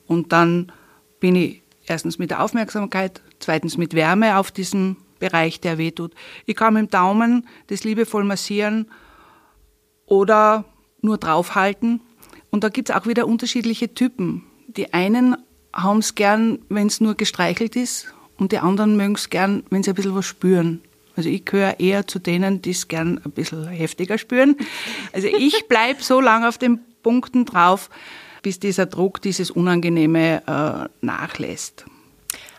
und 0.07 0.33
dann 0.33 0.73
bin 1.21 1.37
ich 1.37 1.63
erstens 1.87 2.19
mit 2.19 2.31
der 2.31 2.43
Aufmerksamkeit, 2.43 3.23
zweitens 3.39 3.77
mit 3.77 3.95
Wärme 3.95 4.39
auf 4.39 4.51
diesem 4.51 4.97
Bereich, 5.19 5.61
der 5.61 5.79
wehtut. 5.79 6.13
Ich 6.47 6.57
kann 6.57 6.75
mit 6.75 6.83
dem 6.83 6.91
Daumen 6.91 7.49
das 7.69 7.85
liebevoll 7.85 8.25
massieren 8.25 8.87
oder 10.07 10.65
nur 11.01 11.19
draufhalten. 11.19 12.01
Und 12.51 12.65
da 12.65 12.69
gibt 12.69 12.91
es 12.91 12.97
auch 12.97 13.07
wieder 13.07 13.27
unterschiedliche 13.27 13.95
Typen. 13.95 14.45
Die 14.69 14.93
einen 14.93 15.37
haben 15.73 15.99
es 15.99 16.15
gern, 16.15 16.61
wenn 16.69 16.87
es 16.87 17.01
nur 17.01 17.15
gestreichelt 17.15 17.77
ist 17.77 18.13
und 18.37 18.53
die 18.53 18.59
anderen 18.59 18.97
mögen 18.97 19.15
es 19.15 19.31
gern, 19.31 19.65
wenn 19.71 19.83
sie 19.83 19.91
ein 19.91 19.95
bisschen 19.95 20.15
was 20.15 20.27
spüren. 20.27 20.81
Also 21.17 21.29
ich 21.29 21.45
gehöre 21.45 21.79
eher 21.79 22.07
zu 22.07 22.19
denen, 22.19 22.61
die 22.61 22.71
es 22.71 22.89
gern 22.89 23.21
ein 23.25 23.31
bisschen 23.31 23.69
heftiger 23.69 24.19
spüren. 24.19 24.57
Also 25.13 25.29
ich 25.29 25.69
bleibe 25.69 26.03
so 26.03 26.21
lange 26.21 26.49
auf 26.49 26.59
den 26.59 26.81
Punkten 27.05 27.45
drauf, 27.45 27.89
bis 28.43 28.59
dieser 28.59 28.87
Druck, 28.87 29.23
dieses 29.23 29.53
Unangenehme 29.53 30.43
äh, 30.47 30.89
nachlässt. 31.07 31.85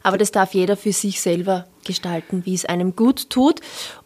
Aber 0.03 0.19
das 0.19 0.31
darf 0.31 0.53
jeder 0.53 0.77
für 0.77 0.93
sich 0.93 1.19
selber 1.19 1.65
gestalten, 1.83 2.45
wie 2.45 2.53
es 2.53 2.65
einem 2.65 2.95
gut 2.95 3.31
tut. 3.31 3.61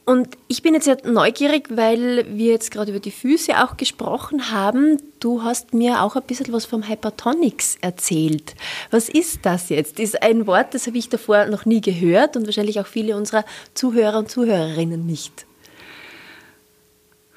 Und 0.06 0.30
ich 0.48 0.62
bin 0.62 0.74
jetzt 0.74 0.86
sehr 0.86 0.98
neugierig, 1.06 1.68
weil 1.70 2.26
wir 2.30 2.54
jetzt 2.54 2.72
gerade 2.72 2.92
über 2.92 3.02
die 3.02 3.12
Füße 3.12 3.62
auch 3.64 3.76
gesprochen 3.76 4.52
haben. 4.52 5.02
Du 5.20 5.44
hast 5.44 5.74
mir 5.74 6.02
auch 6.02 6.16
ein 6.16 6.24
bisschen 6.24 6.54
was 6.54 6.66
vom 6.66 6.88
Hypertonics 6.88 7.78
erzählt. 7.82 8.56
Was 8.92 9.10
ist 9.10 9.40
das 9.44 9.68
jetzt? 9.68 10.00
Ist 10.00 10.24
ein 10.24 10.48
Wort, 10.48 10.74
das 10.74 10.88
habe 10.88 10.98
ich 10.98 11.10
davor 11.10 11.46
noch 11.48 11.66
nie 11.66 11.82
gehört 11.82 12.38
und 12.38 12.46
wahrscheinlich 12.46 12.80
auch 12.80 12.88
viele 12.88 13.18
unserer 13.18 13.44
Zuhörer 13.74 14.20
und 14.20 14.32
Zuhörerinnen 14.32 15.06
nicht. 15.06 15.46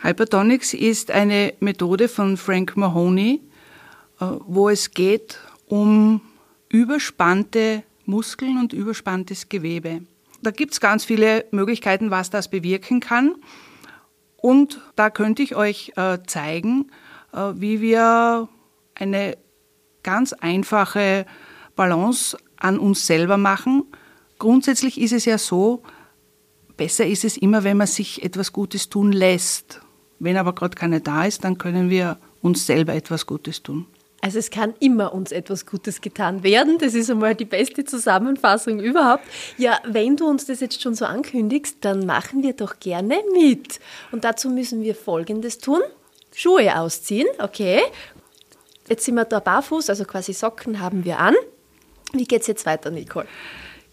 Hypertonics 0.02 0.74
ist 0.74 1.12
eine 1.12 1.54
Methode 1.60 2.08
von 2.08 2.36
Frank 2.36 2.76
Mahoney, 2.76 3.40
äh, 4.20 4.24
wo 4.46 4.68
es 4.68 4.90
geht 4.90 5.38
um 5.68 6.20
überspannte 6.68 7.84
Muskeln 8.04 8.58
und 8.58 8.72
überspanntes 8.72 9.48
Gewebe. 9.48 10.02
Da 10.42 10.50
gibt 10.50 10.72
es 10.72 10.80
ganz 10.80 11.04
viele 11.04 11.44
Möglichkeiten, 11.52 12.10
was 12.10 12.30
das 12.30 12.50
bewirken 12.50 12.98
kann. 12.98 13.36
Und 14.38 14.80
da 14.96 15.08
könnte 15.08 15.44
ich 15.44 15.54
euch 15.54 15.92
äh, 15.94 16.18
zeigen, 16.26 16.90
äh, 17.32 17.52
wie 17.54 17.80
wir 17.80 18.48
eine 18.96 19.38
ganz 20.02 20.32
einfache 20.32 21.26
Balance 21.76 22.36
an 22.56 22.80
uns 22.80 23.06
selber 23.06 23.36
machen. 23.36 23.84
Grundsätzlich 24.40 25.00
ist 25.00 25.12
es 25.12 25.26
ja 25.26 25.38
so, 25.38 25.84
besser 26.76 27.06
ist 27.06 27.24
es 27.24 27.36
immer, 27.36 27.62
wenn 27.62 27.76
man 27.76 27.86
sich 27.86 28.24
etwas 28.24 28.52
Gutes 28.52 28.88
tun 28.88 29.12
lässt. 29.12 29.80
Wenn 30.22 30.36
aber 30.36 30.54
gerade 30.54 30.76
keiner 30.76 31.00
da 31.00 31.24
ist, 31.24 31.42
dann 31.42 31.58
können 31.58 31.90
wir 31.90 32.16
uns 32.42 32.64
selber 32.64 32.94
etwas 32.94 33.26
Gutes 33.26 33.64
tun. 33.64 33.86
Also 34.20 34.38
es 34.38 34.50
kann 34.50 34.72
immer 34.78 35.12
uns 35.12 35.32
etwas 35.32 35.66
Gutes 35.66 36.00
getan 36.00 36.44
werden. 36.44 36.78
Das 36.78 36.94
ist 36.94 37.10
einmal 37.10 37.34
die 37.34 37.44
beste 37.44 37.84
Zusammenfassung 37.84 38.78
überhaupt. 38.78 39.24
Ja, 39.58 39.80
wenn 39.84 40.16
du 40.16 40.28
uns 40.28 40.46
das 40.46 40.60
jetzt 40.60 40.80
schon 40.80 40.94
so 40.94 41.06
ankündigst, 41.06 41.78
dann 41.80 42.06
machen 42.06 42.44
wir 42.44 42.52
doch 42.52 42.78
gerne 42.78 43.16
mit. 43.32 43.80
Und 44.12 44.22
dazu 44.22 44.48
müssen 44.48 44.82
wir 44.82 44.94
Folgendes 44.94 45.58
tun. 45.58 45.80
Schuhe 46.32 46.78
ausziehen, 46.78 47.26
okay. 47.40 47.80
Jetzt 48.88 49.04
sind 49.04 49.16
wir 49.16 49.24
da 49.24 49.40
barfuß, 49.40 49.90
also 49.90 50.04
quasi 50.04 50.32
Socken 50.32 50.78
haben 50.78 51.04
wir 51.04 51.18
an. 51.18 51.34
Wie 52.12 52.26
geht's 52.26 52.46
jetzt 52.46 52.64
weiter, 52.64 52.92
Nicole? 52.92 53.26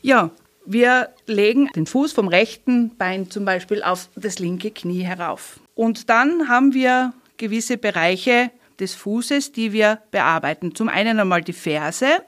Ja, 0.03 0.29
wir 0.65 1.09
legen 1.25 1.67
den 1.75 1.85
Fuß 1.85 2.13
vom 2.13 2.27
rechten 2.27 2.95
Bein 2.97 3.29
zum 3.31 3.45
Beispiel 3.45 3.81
auf 3.83 4.09
das 4.15 4.39
linke 4.39 4.71
Knie 4.71 5.03
herauf. 5.03 5.59
Und 5.75 6.09
dann 6.09 6.47
haben 6.49 6.73
wir 6.73 7.13
gewisse 7.37 7.77
Bereiche 7.77 8.51
des 8.79 8.95
Fußes, 8.95 9.51
die 9.51 9.73
wir 9.73 10.01
bearbeiten. 10.11 10.75
Zum 10.75 10.89
einen 10.89 11.19
einmal 11.19 11.41
die 11.41 11.53
Ferse, 11.53 12.23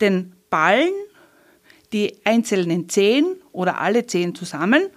den 0.00 0.34
Ballen, 0.50 0.92
die 1.92 2.18
einzelnen 2.24 2.88
Zehen 2.88 3.36
oder 3.52 3.80
alle 3.80 4.06
Zehen 4.06 4.34
zusammen 4.34 4.88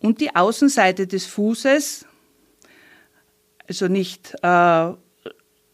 und 0.00 0.20
die 0.20 0.34
Außenseite 0.34 1.06
des 1.06 1.26
Fußes, 1.26 2.06
also 3.68 3.88
nicht 3.88 4.34
äh, 4.42 4.92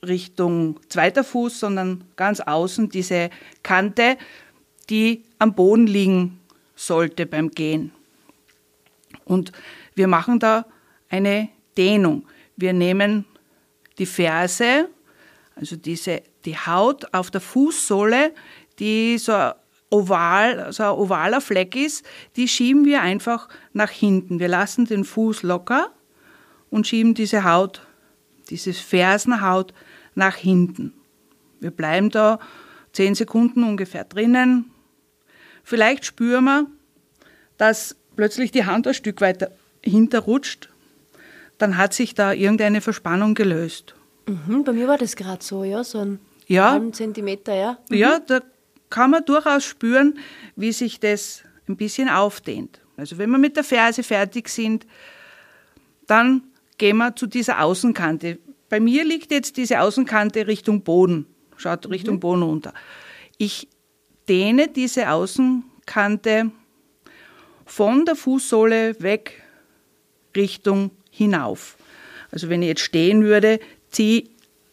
Richtung 0.02 0.80
zweiter 0.88 1.24
Fuß, 1.24 1.60
sondern 1.60 2.04
ganz 2.16 2.40
außen 2.40 2.88
diese 2.88 3.30
Kante, 3.62 4.16
die 4.90 5.24
am 5.38 5.54
Boden 5.54 5.86
liegen 5.86 6.40
sollte 6.74 7.26
beim 7.26 7.50
Gehen. 7.50 7.92
Und 9.24 9.52
wir 9.94 10.08
machen 10.08 10.38
da 10.38 10.66
eine 11.08 11.48
Dehnung. 11.76 12.26
Wir 12.56 12.72
nehmen 12.72 13.24
die 13.98 14.06
Ferse, 14.06 14.88
also 15.54 15.76
diese, 15.76 16.22
die 16.44 16.56
Haut 16.56 17.12
auf 17.14 17.30
der 17.30 17.40
Fußsohle, 17.40 18.32
die 18.78 19.18
so 19.18 19.52
oval, 19.90 20.72
so 20.72 20.82
ein 20.84 20.90
ovaler 20.90 21.40
Fleck 21.40 21.76
ist, 21.76 22.04
die 22.36 22.48
schieben 22.48 22.84
wir 22.84 23.02
einfach 23.02 23.48
nach 23.72 23.90
hinten. 23.90 24.40
Wir 24.40 24.48
lassen 24.48 24.86
den 24.86 25.04
Fuß 25.04 25.42
locker 25.42 25.90
und 26.70 26.86
schieben 26.86 27.14
diese 27.14 27.44
Haut, 27.44 27.86
diese 28.48 28.72
Fersenhaut 28.72 29.74
nach 30.14 30.36
hinten. 30.36 30.94
Wir 31.60 31.70
bleiben 31.70 32.10
da 32.10 32.38
zehn 32.92 33.14
Sekunden 33.14 33.64
ungefähr 33.64 34.04
drinnen. 34.04 34.70
Vielleicht 35.70 36.04
spüren 36.04 36.44
wir, 36.44 36.66
dass 37.56 37.96
plötzlich 38.16 38.50
die 38.50 38.66
Hand 38.66 38.86
ein 38.86 38.94
Stück 38.94 39.20
weiter 39.20 39.52
hinterrutscht 39.82 40.68
dann 41.60 41.76
hat 41.76 41.92
sich 41.92 42.14
da 42.14 42.32
irgendeine 42.32 42.80
Verspannung 42.80 43.34
gelöst. 43.34 43.94
Mhm, 44.26 44.64
bei 44.64 44.72
mir 44.72 44.88
war 44.88 44.98
das 44.98 45.14
gerade 45.14 45.42
so, 45.44 45.62
ja, 45.64 45.84
so 45.84 45.98
ein 45.98 46.20
ja, 46.46 46.70
halben 46.72 46.92
Zentimeter, 46.92 47.54
ja. 47.54 47.78
Mhm. 47.88 47.96
Ja, 47.96 48.18
da 48.18 48.40
kann 48.88 49.10
man 49.10 49.24
durchaus 49.24 49.64
spüren, 49.64 50.18
wie 50.56 50.72
sich 50.72 51.00
das 51.00 51.42
ein 51.68 51.76
bisschen 51.76 52.08
aufdehnt. 52.08 52.80
Also 52.96 53.18
wenn 53.18 53.30
wir 53.30 53.38
mit 53.38 53.56
der 53.56 53.64
Ferse 53.64 54.02
fertig 54.02 54.48
sind, 54.48 54.86
dann 56.06 56.42
gehen 56.78 56.96
wir 56.96 57.14
zu 57.14 57.26
dieser 57.26 57.62
Außenkante. 57.62 58.38
Bei 58.68 58.80
mir 58.80 59.04
liegt 59.04 59.30
jetzt 59.30 59.56
diese 59.56 59.80
Außenkante 59.80 60.46
Richtung 60.46 60.82
Boden, 60.82 61.26
schaut 61.56 61.88
Richtung 61.88 62.16
mhm. 62.16 62.20
Boden 62.20 62.42
runter. 62.42 62.74
Ich 63.38 63.68
dehne 64.30 64.68
diese 64.68 65.10
Außenkante 65.10 66.52
von 67.66 68.04
der 68.04 68.14
Fußsohle 68.14 69.02
weg 69.02 69.42
Richtung 70.36 70.92
hinauf. 71.10 71.76
Also 72.30 72.48
wenn 72.48 72.62
ich 72.62 72.68
jetzt 72.68 72.82
stehen 72.82 73.24
würde, 73.24 73.58
zieh, 73.90 74.30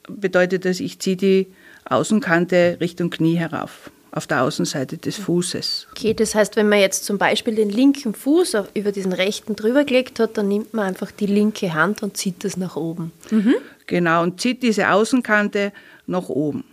bedeutet 0.07 0.65
das, 0.65 0.79
ich 0.79 0.99
ziehe 0.99 1.17
die 1.17 1.47
Außenkante 1.85 2.77
Richtung 2.79 3.09
Knie 3.09 3.35
herauf, 3.35 3.89
auf 4.11 4.27
der 4.27 4.43
Außenseite 4.43 4.99
des 4.99 5.15
Fußes. 5.15 5.87
Okay, 5.89 6.13
das 6.13 6.35
heißt, 6.35 6.55
wenn 6.55 6.69
man 6.69 6.79
jetzt 6.79 7.05
zum 7.05 7.17
Beispiel 7.17 7.55
den 7.55 7.71
linken 7.71 8.13
Fuß 8.13 8.57
über 8.75 8.91
diesen 8.91 9.11
rechten 9.11 9.55
drüber 9.55 9.85
gelegt 9.85 10.19
hat, 10.19 10.37
dann 10.37 10.49
nimmt 10.49 10.75
man 10.75 10.85
einfach 10.85 11.09
die 11.09 11.25
linke 11.25 11.73
Hand 11.73 12.03
und 12.03 12.15
zieht 12.15 12.43
das 12.43 12.57
nach 12.57 12.75
oben. 12.75 13.11
Mhm. 13.31 13.55
Genau, 13.87 14.21
und 14.21 14.39
zieht 14.39 14.61
diese 14.61 14.91
Außenkante 14.91 15.71
nach 16.05 16.29
oben. 16.29 16.63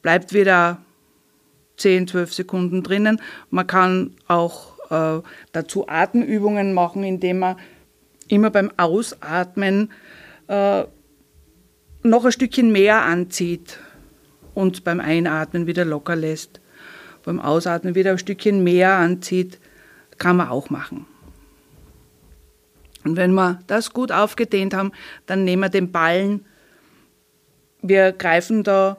Bleibt 0.00 0.32
wieder 0.32 0.80
10, 1.80 2.08
12 2.08 2.32
Sekunden 2.32 2.82
drinnen. 2.82 3.20
Man 3.50 3.66
kann 3.66 4.14
auch 4.28 4.78
äh, 4.90 5.22
dazu 5.52 5.88
Atemübungen 5.88 6.72
machen, 6.74 7.02
indem 7.02 7.40
man 7.40 7.56
immer 8.28 8.50
beim 8.50 8.70
Ausatmen 8.76 9.90
äh, 10.48 10.84
noch 12.02 12.24
ein 12.24 12.32
Stückchen 12.32 12.72
mehr 12.72 13.02
anzieht 13.02 13.78
und 14.54 14.84
beim 14.84 15.00
Einatmen 15.00 15.66
wieder 15.66 15.84
locker 15.84 16.16
lässt. 16.16 16.60
Beim 17.24 17.40
Ausatmen 17.40 17.94
wieder 17.94 18.12
ein 18.12 18.18
Stückchen 18.18 18.64
mehr 18.64 18.94
anzieht, 18.94 19.58
kann 20.18 20.36
man 20.36 20.48
auch 20.48 20.70
machen. 20.70 21.06
Und 23.04 23.16
wenn 23.16 23.32
wir 23.32 23.60
das 23.66 23.92
gut 23.92 24.12
aufgedehnt 24.12 24.74
haben, 24.74 24.92
dann 25.26 25.44
nehmen 25.44 25.62
wir 25.62 25.68
den 25.68 25.90
Ballen. 25.90 26.44
Wir 27.82 28.12
greifen 28.12 28.62
da 28.62 28.98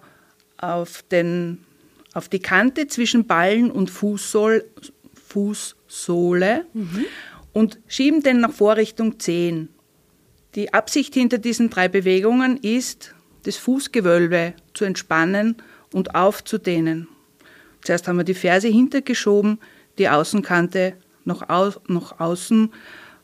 auf, 0.58 1.04
den, 1.12 1.64
auf 2.14 2.30
die 2.30 2.40
Kante 2.40 2.88
zwischen 2.88 3.26
Ballen 3.26 3.72
und 3.72 3.90
Fußsohl, 3.90 4.66
Fußsohle 5.28 6.66
mhm. 6.74 7.06
und 7.54 7.80
schieben 7.88 8.22
den 8.22 8.42
nach 8.42 8.52
Vorrichtung 8.52 9.20
10. 9.20 9.70
Die 10.56 10.74
Absicht 10.74 11.14
hinter 11.14 11.38
diesen 11.38 11.70
drei 11.70 11.88
Bewegungen 11.88 12.58
ist, 12.58 13.16
das 13.44 13.56
Fußgewölbe 13.56 14.54
zu 14.74 14.86
entspannen 14.86 15.56
und 15.94 16.14
aufzudehnen. 16.16 17.08
Zuerst 17.82 18.08
haben 18.08 18.18
wir 18.18 18.24
die 18.24 18.34
Ferse 18.34 18.68
hintergeschoben, 18.68 19.60
die 19.98 20.10
Außenkante 20.10 20.98
nach, 21.26 21.50
au 21.50 21.72
nach 21.88 22.20
außen 22.20 22.72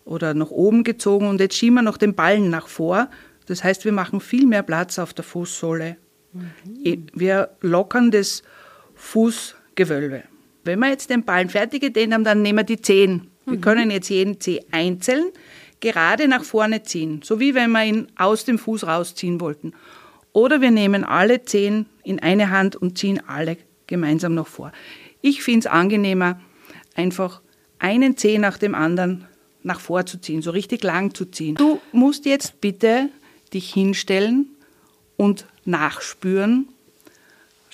oder 0.05 0.33
nach 0.33 0.49
oben 0.49 0.83
gezogen 0.83 1.27
und 1.27 1.41
jetzt 1.41 1.55
schieben 1.55 1.75
wir 1.75 1.81
noch 1.81 1.97
den 1.97 2.15
Ballen 2.15 2.49
nach 2.49 2.67
vor. 2.67 3.09
Das 3.45 3.63
heißt, 3.63 3.85
wir 3.85 3.91
machen 3.91 4.19
viel 4.19 4.45
mehr 4.45 4.63
Platz 4.63 4.97
auf 4.99 5.13
der 5.13 5.25
Fußsohle. 5.25 5.97
Mhm. 6.33 7.07
Wir 7.13 7.49
lockern 7.61 8.11
das 8.11 8.43
Fußgewölbe. 8.97 10.23
Wenn 10.63 10.79
wir 10.79 10.89
jetzt 10.89 11.09
den 11.09 11.23
Ballen 11.23 11.49
fertig 11.49 11.81
gedehnt 11.81 12.13
haben, 12.13 12.23
dann 12.23 12.41
nehmen 12.41 12.59
wir 12.59 12.63
die 12.63 12.81
Zehen. 12.81 13.27
Wir 13.45 13.57
mhm. 13.57 13.61
können 13.61 13.91
jetzt 13.91 14.09
jeden 14.09 14.41
Zeh 14.41 14.61
einzeln 14.71 15.31
gerade 15.79 16.27
nach 16.27 16.43
vorne 16.43 16.83
ziehen, 16.83 17.21
so 17.23 17.39
wie 17.39 17.55
wenn 17.55 17.71
wir 17.71 17.83
ihn 17.83 18.07
aus 18.15 18.45
dem 18.45 18.57
Fuß 18.57 18.87
rausziehen 18.87 19.39
wollten. 19.39 19.73
Oder 20.33 20.61
wir 20.61 20.71
nehmen 20.71 21.03
alle 21.03 21.43
Zehen 21.43 21.87
in 22.03 22.19
eine 22.19 22.49
Hand 22.49 22.75
und 22.75 22.97
ziehen 22.97 23.21
alle 23.27 23.57
gemeinsam 23.87 24.33
nach 24.33 24.47
vor. 24.47 24.71
Ich 25.21 25.43
finde 25.43 25.59
es 25.59 25.67
angenehmer, 25.67 26.39
einfach 26.95 27.41
einen 27.79 28.17
Zeh 28.17 28.37
nach 28.37 28.57
dem 28.57 28.75
anderen 28.75 29.25
nach 29.63 29.79
vorzuziehen, 29.79 30.41
so 30.41 30.51
richtig 30.51 30.83
lang 30.83 31.13
zu 31.13 31.25
ziehen. 31.25 31.55
Du 31.55 31.79
musst 31.91 32.25
jetzt 32.25 32.61
bitte 32.61 33.09
dich 33.53 33.73
hinstellen 33.73 34.47
und 35.15 35.45
nachspüren. 35.65 36.69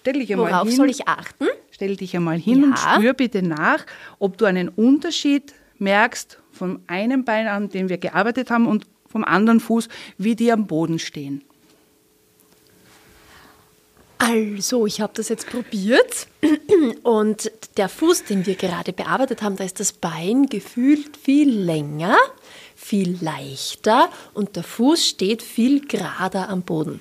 Stell 0.04 0.20
dich 0.20 0.34
einmal 0.34 0.52
Worauf 0.52 0.68
hin. 0.68 0.76
soll 0.76 0.90
ich 0.90 1.08
achten? 1.08 1.48
Stell 1.72 1.96
dich 1.96 2.14
einmal 2.14 2.38
hin 2.38 2.60
ja. 2.60 2.66
und 2.68 2.78
spür 2.78 3.14
bitte 3.14 3.42
nach, 3.42 3.86
ob 4.20 4.38
du 4.38 4.44
einen 4.44 4.68
Unterschied 4.68 5.54
merkst 5.80 6.40
vom 6.52 6.82
einen 6.88 7.24
Bein 7.24 7.48
an, 7.48 7.70
dem 7.70 7.88
wir 7.88 7.98
gearbeitet 7.98 8.52
haben, 8.52 8.68
und 8.68 8.86
vom 9.08 9.24
anderen 9.24 9.62
Fuß, 9.62 9.88
wie 10.18 10.36
die 10.36 10.52
am 10.52 10.68
Boden 10.68 11.00
stehen. 11.00 11.42
Also, 14.18 14.86
ich 14.86 15.00
habe 15.00 15.14
das 15.16 15.30
jetzt 15.30 15.48
probiert 15.50 16.28
und 17.04 17.50
der 17.78 17.88
Fuß, 17.88 18.26
den 18.26 18.46
wir 18.46 18.56
gerade 18.56 18.92
bearbeitet 18.92 19.42
haben, 19.42 19.56
da 19.56 19.64
ist 19.64 19.80
das 19.80 19.94
Bein 19.94 20.48
gefühlt 20.48 21.16
viel 21.16 21.50
länger, 21.50 22.18
viel 22.76 23.18
leichter 23.22 24.10
und 24.34 24.58
der 24.58 24.64
Fuß 24.64 25.08
steht 25.08 25.42
viel 25.42 25.88
gerader 25.88 26.50
am 26.50 26.62
Boden. 26.62 27.00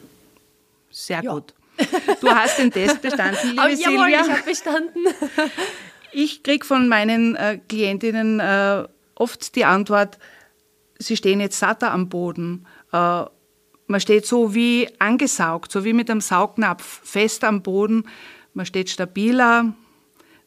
Sehr 0.92 1.24
ja. 1.24 1.32
gut. 1.32 1.52
Du 2.20 2.28
hast 2.30 2.58
den 2.58 2.70
Test 2.70 3.00
bestanden, 3.02 3.50
liebe 3.50 3.62
Aber 3.62 3.76
Silvia. 3.76 4.08
ich 4.08 4.30
habe 4.30 4.42
bestanden. 4.42 5.06
Ich 6.14 6.42
kriege 6.42 6.66
von 6.66 6.88
meinen 6.88 7.36
äh, 7.36 7.58
Klientinnen 7.70 8.38
äh, 8.38 8.86
oft 9.14 9.56
die 9.56 9.64
Antwort, 9.64 10.18
sie 10.98 11.16
stehen 11.16 11.40
jetzt 11.40 11.58
satter 11.58 11.90
am 11.90 12.10
Boden. 12.10 12.66
Äh, 12.92 13.24
man 13.86 14.00
steht 14.00 14.26
so 14.26 14.54
wie 14.54 14.88
angesaugt, 14.98 15.72
so 15.72 15.84
wie 15.84 15.94
mit 15.94 16.10
einem 16.10 16.20
Saugnapf 16.20 17.00
fest 17.02 17.44
am 17.44 17.62
Boden. 17.62 18.04
Man 18.52 18.66
steht 18.66 18.90
stabiler, 18.90 19.72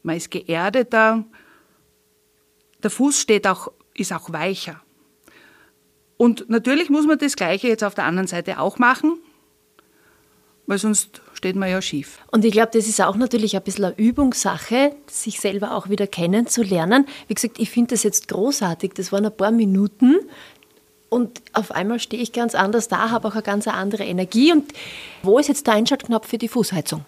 man 0.03 0.17
ist 0.17 0.29
geerdeter. 0.29 1.25
Der 2.83 2.91
Fuß 2.91 3.19
steht 3.19 3.47
auch, 3.47 3.71
ist 3.95 4.13
auch 4.13 4.31
weicher. 4.31 4.81
Und 6.17 6.49
natürlich 6.49 6.89
muss 6.89 7.07
man 7.07 7.17
das 7.17 7.35
Gleiche 7.35 7.67
jetzt 7.67 7.83
auf 7.83 7.95
der 7.95 8.05
anderen 8.05 8.27
Seite 8.27 8.59
auch 8.59 8.77
machen, 8.77 9.17
weil 10.67 10.77
sonst 10.77 11.21
steht 11.33 11.55
man 11.55 11.69
ja 11.69 11.81
schief. 11.81 12.19
Und 12.31 12.43
ich 12.43 12.51
glaube, 12.51 12.71
das 12.73 12.87
ist 12.87 13.01
auch 13.01 13.15
natürlich 13.15 13.55
ein 13.55 13.61
bisschen 13.61 13.85
eine 13.85 13.97
Übungssache, 13.97 14.95
sich 15.07 15.39
selber 15.39 15.75
auch 15.75 15.89
wieder 15.89 16.07
kennenzulernen. 16.07 17.07
Wie 17.27 17.35
gesagt, 17.35 17.59
ich 17.59 17.69
finde 17.69 17.95
das 17.95 18.03
jetzt 18.03 18.27
großartig. 18.27 18.93
Das 18.93 19.11
waren 19.11 19.25
ein 19.25 19.35
paar 19.35 19.51
Minuten 19.51 20.15
und 21.09 21.41
auf 21.53 21.71
einmal 21.71 21.99
stehe 21.99 22.21
ich 22.21 22.33
ganz 22.33 22.55
anders 22.55 22.87
da, 22.87 23.09
habe 23.09 23.27
auch 23.27 23.33
eine 23.33 23.43
ganz 23.43 23.67
andere 23.67 24.03
Energie. 24.03 24.51
Und 24.51 24.71
wo 25.23 25.39
ist 25.39 25.47
jetzt 25.47 25.67
der 25.67 25.75
Einschaltknopf 25.75 26.27
für 26.27 26.37
die 26.37 26.47
Fußheizung? 26.47 27.05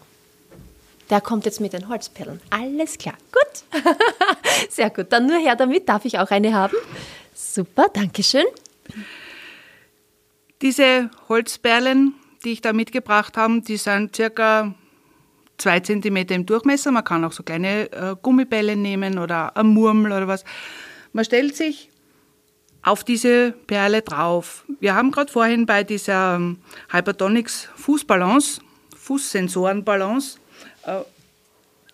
Der 1.09 1.21
kommt 1.21 1.45
jetzt 1.45 1.61
mit 1.61 1.73
den 1.73 1.87
Holzperlen. 1.89 2.41
Alles 2.49 2.97
klar. 2.97 3.15
Gut. 3.31 3.83
Sehr 4.69 4.89
gut. 4.89 5.07
Dann 5.09 5.25
nur 5.25 5.37
her 5.37 5.55
damit. 5.55 5.87
Darf 5.87 6.05
ich 6.05 6.19
auch 6.19 6.29
eine 6.31 6.53
haben? 6.53 6.75
Super, 7.33 7.87
danke 7.91 8.23
schön. 8.23 8.45
Diese 10.61 11.09
Holzperlen 11.29 12.13
die 12.43 12.53
ich 12.53 12.61
da 12.61 12.73
mitgebracht 12.73 13.37
habe, 13.37 13.61
die 13.61 13.77
sind 13.77 14.15
circa 14.15 14.73
zwei 15.57 15.79
Zentimeter 15.79 16.35
im 16.35 16.45
Durchmesser. 16.45 16.91
Man 16.91 17.03
kann 17.03 17.23
auch 17.25 17.31
so 17.31 17.43
kleine 17.43 17.91
äh, 17.91 18.15
Gummibälle 18.21 18.75
nehmen 18.75 19.17
oder 19.17 19.55
ein 19.57 19.67
Murmel 19.67 20.11
oder 20.11 20.27
was. 20.27 20.43
Man 21.13 21.25
stellt 21.25 21.55
sich 21.55 21.89
auf 22.83 23.03
diese 23.03 23.51
Perle 23.51 24.01
drauf. 24.01 24.63
Wir 24.79 24.95
haben 24.95 25.11
gerade 25.11 25.31
vorhin 25.31 25.65
bei 25.65 25.83
dieser 25.83 26.35
ähm, 26.35 26.59
Hypertonics 26.91 27.69
Fußbalance, 27.75 28.61
Fußsensorenbalance, 28.95 30.39
äh, 30.83 31.01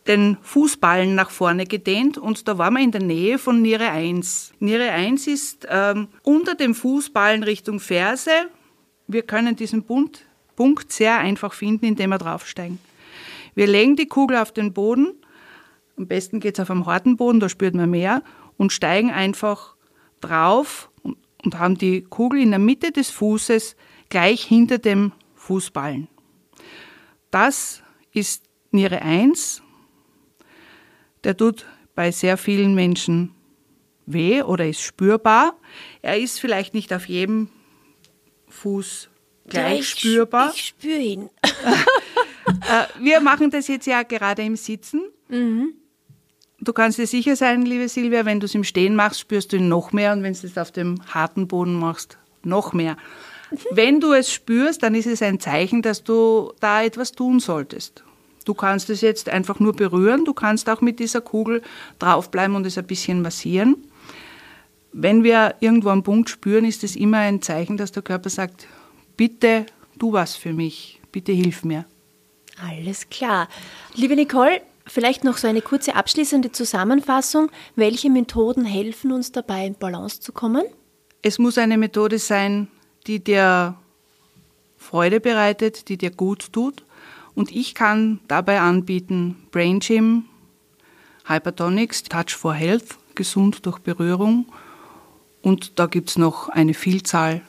den 0.07 0.37
Fußballen 0.41 1.15
nach 1.15 1.29
vorne 1.29 1.65
gedehnt 1.65 2.17
und 2.17 2.47
da 2.47 2.57
waren 2.57 2.73
wir 2.73 2.83
in 2.83 2.91
der 2.91 3.01
Nähe 3.01 3.39
von 3.39 3.61
Niere 3.61 3.89
1. 3.89 4.53
Niere 4.59 4.91
1 4.91 5.27
ist 5.27 5.67
ähm, 5.69 6.09
unter 6.23 6.55
dem 6.55 6.75
Fußballen 6.75 7.43
Richtung 7.43 7.79
Ferse. 7.79 8.49
Wir 9.07 9.21
können 9.23 9.55
diesen 9.55 9.83
Bund 9.83 10.25
Punkt 10.55 10.91
sehr 10.91 11.17
einfach 11.17 11.53
finden, 11.53 11.85
indem 11.85 12.11
wir 12.11 12.17
draufsteigen. 12.17 12.79
Wir 13.55 13.67
legen 13.67 13.95
die 13.95 14.07
Kugel 14.07 14.37
auf 14.37 14.51
den 14.51 14.73
Boden, 14.73 15.13
am 15.97 16.07
besten 16.07 16.39
geht 16.39 16.57
es 16.57 16.61
auf 16.61 16.71
einem 16.71 16.85
harten 16.85 17.17
Boden, 17.17 17.39
da 17.39 17.49
spürt 17.49 17.75
man 17.75 17.89
mehr, 17.89 18.23
und 18.57 18.71
steigen 18.71 19.11
einfach 19.11 19.75
drauf 20.21 20.89
und, 21.03 21.17
und 21.43 21.59
haben 21.59 21.77
die 21.77 22.01
Kugel 22.01 22.41
in 22.41 22.49
der 22.49 22.59
Mitte 22.59 22.91
des 22.91 23.09
Fußes 23.09 23.75
gleich 24.09 24.43
hinter 24.43 24.77
dem 24.77 25.11
Fußballen. 25.35 26.07
Das 27.31 27.83
ist 28.11 28.43
Niere 28.71 29.01
1. 29.01 29.61
Der 31.23 31.37
tut 31.37 31.65
bei 31.95 32.11
sehr 32.11 32.37
vielen 32.37 32.75
Menschen 32.75 33.33
weh 34.05 34.41
oder 34.41 34.67
ist 34.67 34.81
spürbar. 34.81 35.55
Er 36.01 36.17
ist 36.17 36.39
vielleicht 36.39 36.73
nicht 36.73 36.93
auf 36.93 37.07
jedem 37.07 37.49
Fuß 38.49 39.09
gleich 39.53 39.79
ich, 39.79 39.89
spürbar. 39.89 40.51
Ich 40.53 40.67
spüre 40.67 40.99
ihn. 40.99 41.29
Äh, 42.45 42.85
wir 42.99 43.21
machen 43.21 43.51
das 43.51 43.69
jetzt 43.69 43.87
ja 43.87 44.03
gerade 44.03 44.41
im 44.43 44.57
Sitzen. 44.57 45.01
Mhm. 45.29 45.75
Du 46.59 46.73
kannst 46.73 46.97
dir 46.97 47.07
sicher 47.07 47.35
sein, 47.35 47.63
liebe 47.63 47.87
Silvia, 47.87 48.25
wenn 48.25 48.39
du 48.39 48.45
es 48.45 48.55
im 48.55 48.63
Stehen 48.63 48.95
machst, 48.95 49.21
spürst 49.21 49.53
du 49.53 49.57
ihn 49.57 49.69
noch 49.69 49.91
mehr 49.91 50.11
und 50.11 50.23
wenn 50.23 50.33
du 50.33 50.45
es 50.45 50.57
auf 50.57 50.71
dem 50.71 51.01
harten 51.13 51.47
Boden 51.47 51.75
machst, 51.75 52.17
noch 52.43 52.73
mehr. 52.73 52.97
Wenn 53.71 53.99
du 53.99 54.13
es 54.13 54.31
spürst, 54.31 54.83
dann 54.83 54.95
ist 54.95 55.07
es 55.07 55.21
ein 55.21 55.39
Zeichen, 55.39 55.81
dass 55.81 56.03
du 56.03 56.53
da 56.59 56.83
etwas 56.83 57.11
tun 57.11 57.39
solltest. 57.39 58.03
Du 58.45 58.53
kannst 58.53 58.89
es 58.89 59.01
jetzt 59.01 59.29
einfach 59.29 59.59
nur 59.59 59.73
berühren, 59.73 60.25
du 60.25 60.33
kannst 60.33 60.69
auch 60.69 60.81
mit 60.81 60.99
dieser 60.99 61.21
Kugel 61.21 61.61
draufbleiben 61.99 62.55
und 62.55 62.65
es 62.65 62.77
ein 62.77 62.87
bisschen 62.87 63.21
massieren. 63.21 63.77
Wenn 64.91 65.23
wir 65.23 65.55
irgendwo 65.59 65.89
einen 65.89 66.03
Punkt 66.03 66.29
spüren, 66.29 66.65
ist 66.65 66.83
es 66.83 66.95
immer 66.95 67.19
ein 67.19 67.41
Zeichen, 67.41 67.77
dass 67.77 67.91
der 67.91 68.03
Körper 68.03 68.29
sagt, 68.29 68.67
bitte 69.17 69.65
tu 69.99 70.13
was 70.13 70.35
für 70.35 70.53
mich, 70.53 70.99
bitte 71.11 71.31
hilf 71.31 71.63
mir. 71.63 71.85
Alles 72.61 73.09
klar. 73.09 73.47
Liebe 73.95 74.15
Nicole, 74.15 74.61
Vielleicht 74.85 75.23
noch 75.23 75.37
so 75.37 75.47
eine 75.47 75.61
kurze 75.61 75.95
abschließende 75.95 76.51
Zusammenfassung. 76.51 77.49
Welche 77.75 78.09
Methoden 78.09 78.65
helfen 78.65 79.11
uns 79.11 79.31
dabei, 79.31 79.65
in 79.65 79.75
Balance 79.75 80.19
zu 80.19 80.33
kommen? 80.33 80.65
Es 81.21 81.39
muss 81.39 81.57
eine 81.57 81.77
Methode 81.77 82.19
sein, 82.19 82.67
die 83.07 83.23
dir 83.23 83.75
Freude 84.77 85.21
bereitet, 85.21 85.87
die 85.87 85.97
dir 85.97 86.11
gut 86.11 86.51
tut. 86.51 86.83
Und 87.33 87.51
ich 87.51 87.75
kann 87.75 88.19
dabei 88.27 88.59
anbieten 88.59 89.47
Brain 89.51 89.79
Gym, 89.79 90.25
Hypertonics, 91.25 92.03
Touch 92.03 92.35
for 92.35 92.53
Health, 92.53 92.97
gesund 93.15 93.65
durch 93.65 93.79
Berührung. 93.79 94.47
Und 95.41 95.79
da 95.79 95.85
gibt 95.85 96.09
es 96.09 96.17
noch 96.17 96.49
eine 96.49 96.73
Vielzahl 96.73 97.41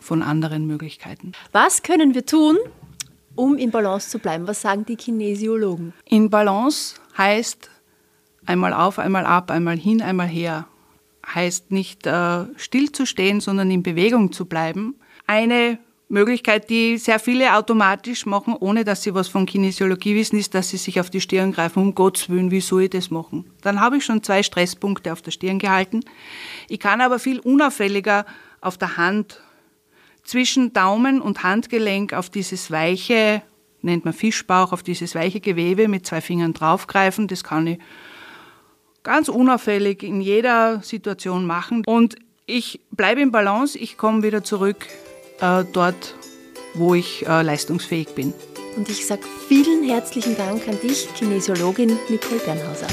von 0.00 0.22
anderen 0.22 0.66
Möglichkeiten. 0.66 1.32
Was 1.52 1.82
können 1.82 2.14
wir 2.14 2.26
tun, 2.26 2.56
um 3.34 3.56
in 3.56 3.70
Balance 3.70 4.10
zu 4.10 4.18
bleiben? 4.18 4.46
Was 4.46 4.62
sagen 4.62 4.84
die 4.84 4.96
Kinesiologen? 4.96 5.92
In 6.06 6.30
Balance 6.30 6.96
heißt 7.16 7.70
einmal 8.46 8.72
auf, 8.72 8.98
einmal 8.98 9.26
ab, 9.26 9.50
einmal 9.50 9.76
hin, 9.76 10.02
einmal 10.02 10.26
her. 10.28 10.66
Heißt 11.34 11.70
nicht 11.70 12.06
äh, 12.06 12.46
stillzustehen, 12.56 13.40
sondern 13.40 13.70
in 13.70 13.82
Bewegung 13.82 14.32
zu 14.32 14.46
bleiben. 14.46 14.96
Eine 15.26 15.78
Möglichkeit, 16.10 16.68
die 16.70 16.98
sehr 16.98 17.20
viele 17.20 17.54
automatisch 17.54 18.26
machen, 18.26 18.56
ohne 18.58 18.84
dass 18.84 19.04
sie 19.04 19.14
was 19.14 19.28
von 19.28 19.46
Kinesiologie 19.46 20.16
wissen, 20.16 20.38
ist, 20.38 20.54
dass 20.54 20.70
sie 20.70 20.76
sich 20.76 20.98
auf 20.98 21.08
die 21.08 21.20
Stirn 21.20 21.52
greifen. 21.52 21.80
Um 21.80 21.94
Gottes 21.94 22.28
Willen, 22.28 22.50
wie 22.50 22.60
soll 22.60 22.82
ich 22.82 22.90
das 22.90 23.10
machen? 23.10 23.44
Dann 23.62 23.80
habe 23.80 23.98
ich 23.98 24.04
schon 24.04 24.22
zwei 24.24 24.42
Stresspunkte 24.42 25.12
auf 25.12 25.22
der 25.22 25.30
Stirn 25.30 25.60
gehalten. 25.60 26.00
Ich 26.68 26.80
kann 26.80 27.00
aber 27.00 27.20
viel 27.20 27.38
unauffälliger 27.38 28.26
auf 28.60 28.76
der 28.76 28.96
Hand 28.96 29.40
zwischen 30.30 30.72
Daumen 30.72 31.20
und 31.20 31.42
Handgelenk 31.42 32.12
auf 32.12 32.30
dieses 32.30 32.70
weiche, 32.70 33.42
nennt 33.82 34.04
man 34.04 34.14
Fischbauch, 34.14 34.72
auf 34.72 34.84
dieses 34.84 35.16
weiche 35.16 35.40
Gewebe 35.40 35.88
mit 35.88 36.06
zwei 36.06 36.20
Fingern 36.20 36.52
draufgreifen. 36.52 37.26
Das 37.26 37.42
kann 37.42 37.66
ich 37.66 37.78
ganz 39.02 39.28
unauffällig 39.28 40.04
in 40.04 40.20
jeder 40.20 40.82
Situation 40.84 41.46
machen. 41.46 41.82
Und 41.84 42.14
ich 42.46 42.78
bleibe 42.92 43.20
im 43.20 43.32
Balance, 43.32 43.76
ich 43.76 43.96
komme 43.96 44.22
wieder 44.22 44.44
zurück 44.44 44.86
äh, 45.40 45.64
dort, 45.72 46.14
wo 46.74 46.94
ich 46.94 47.26
äh, 47.26 47.42
leistungsfähig 47.42 48.14
bin. 48.14 48.32
Und 48.76 48.88
ich 48.88 49.04
sage 49.04 49.22
vielen 49.48 49.82
herzlichen 49.82 50.36
Dank 50.36 50.68
an 50.68 50.78
dich, 50.80 51.08
Kinesiologin 51.16 51.98
Nicole 52.08 52.40
Bernhauser. 52.44 52.86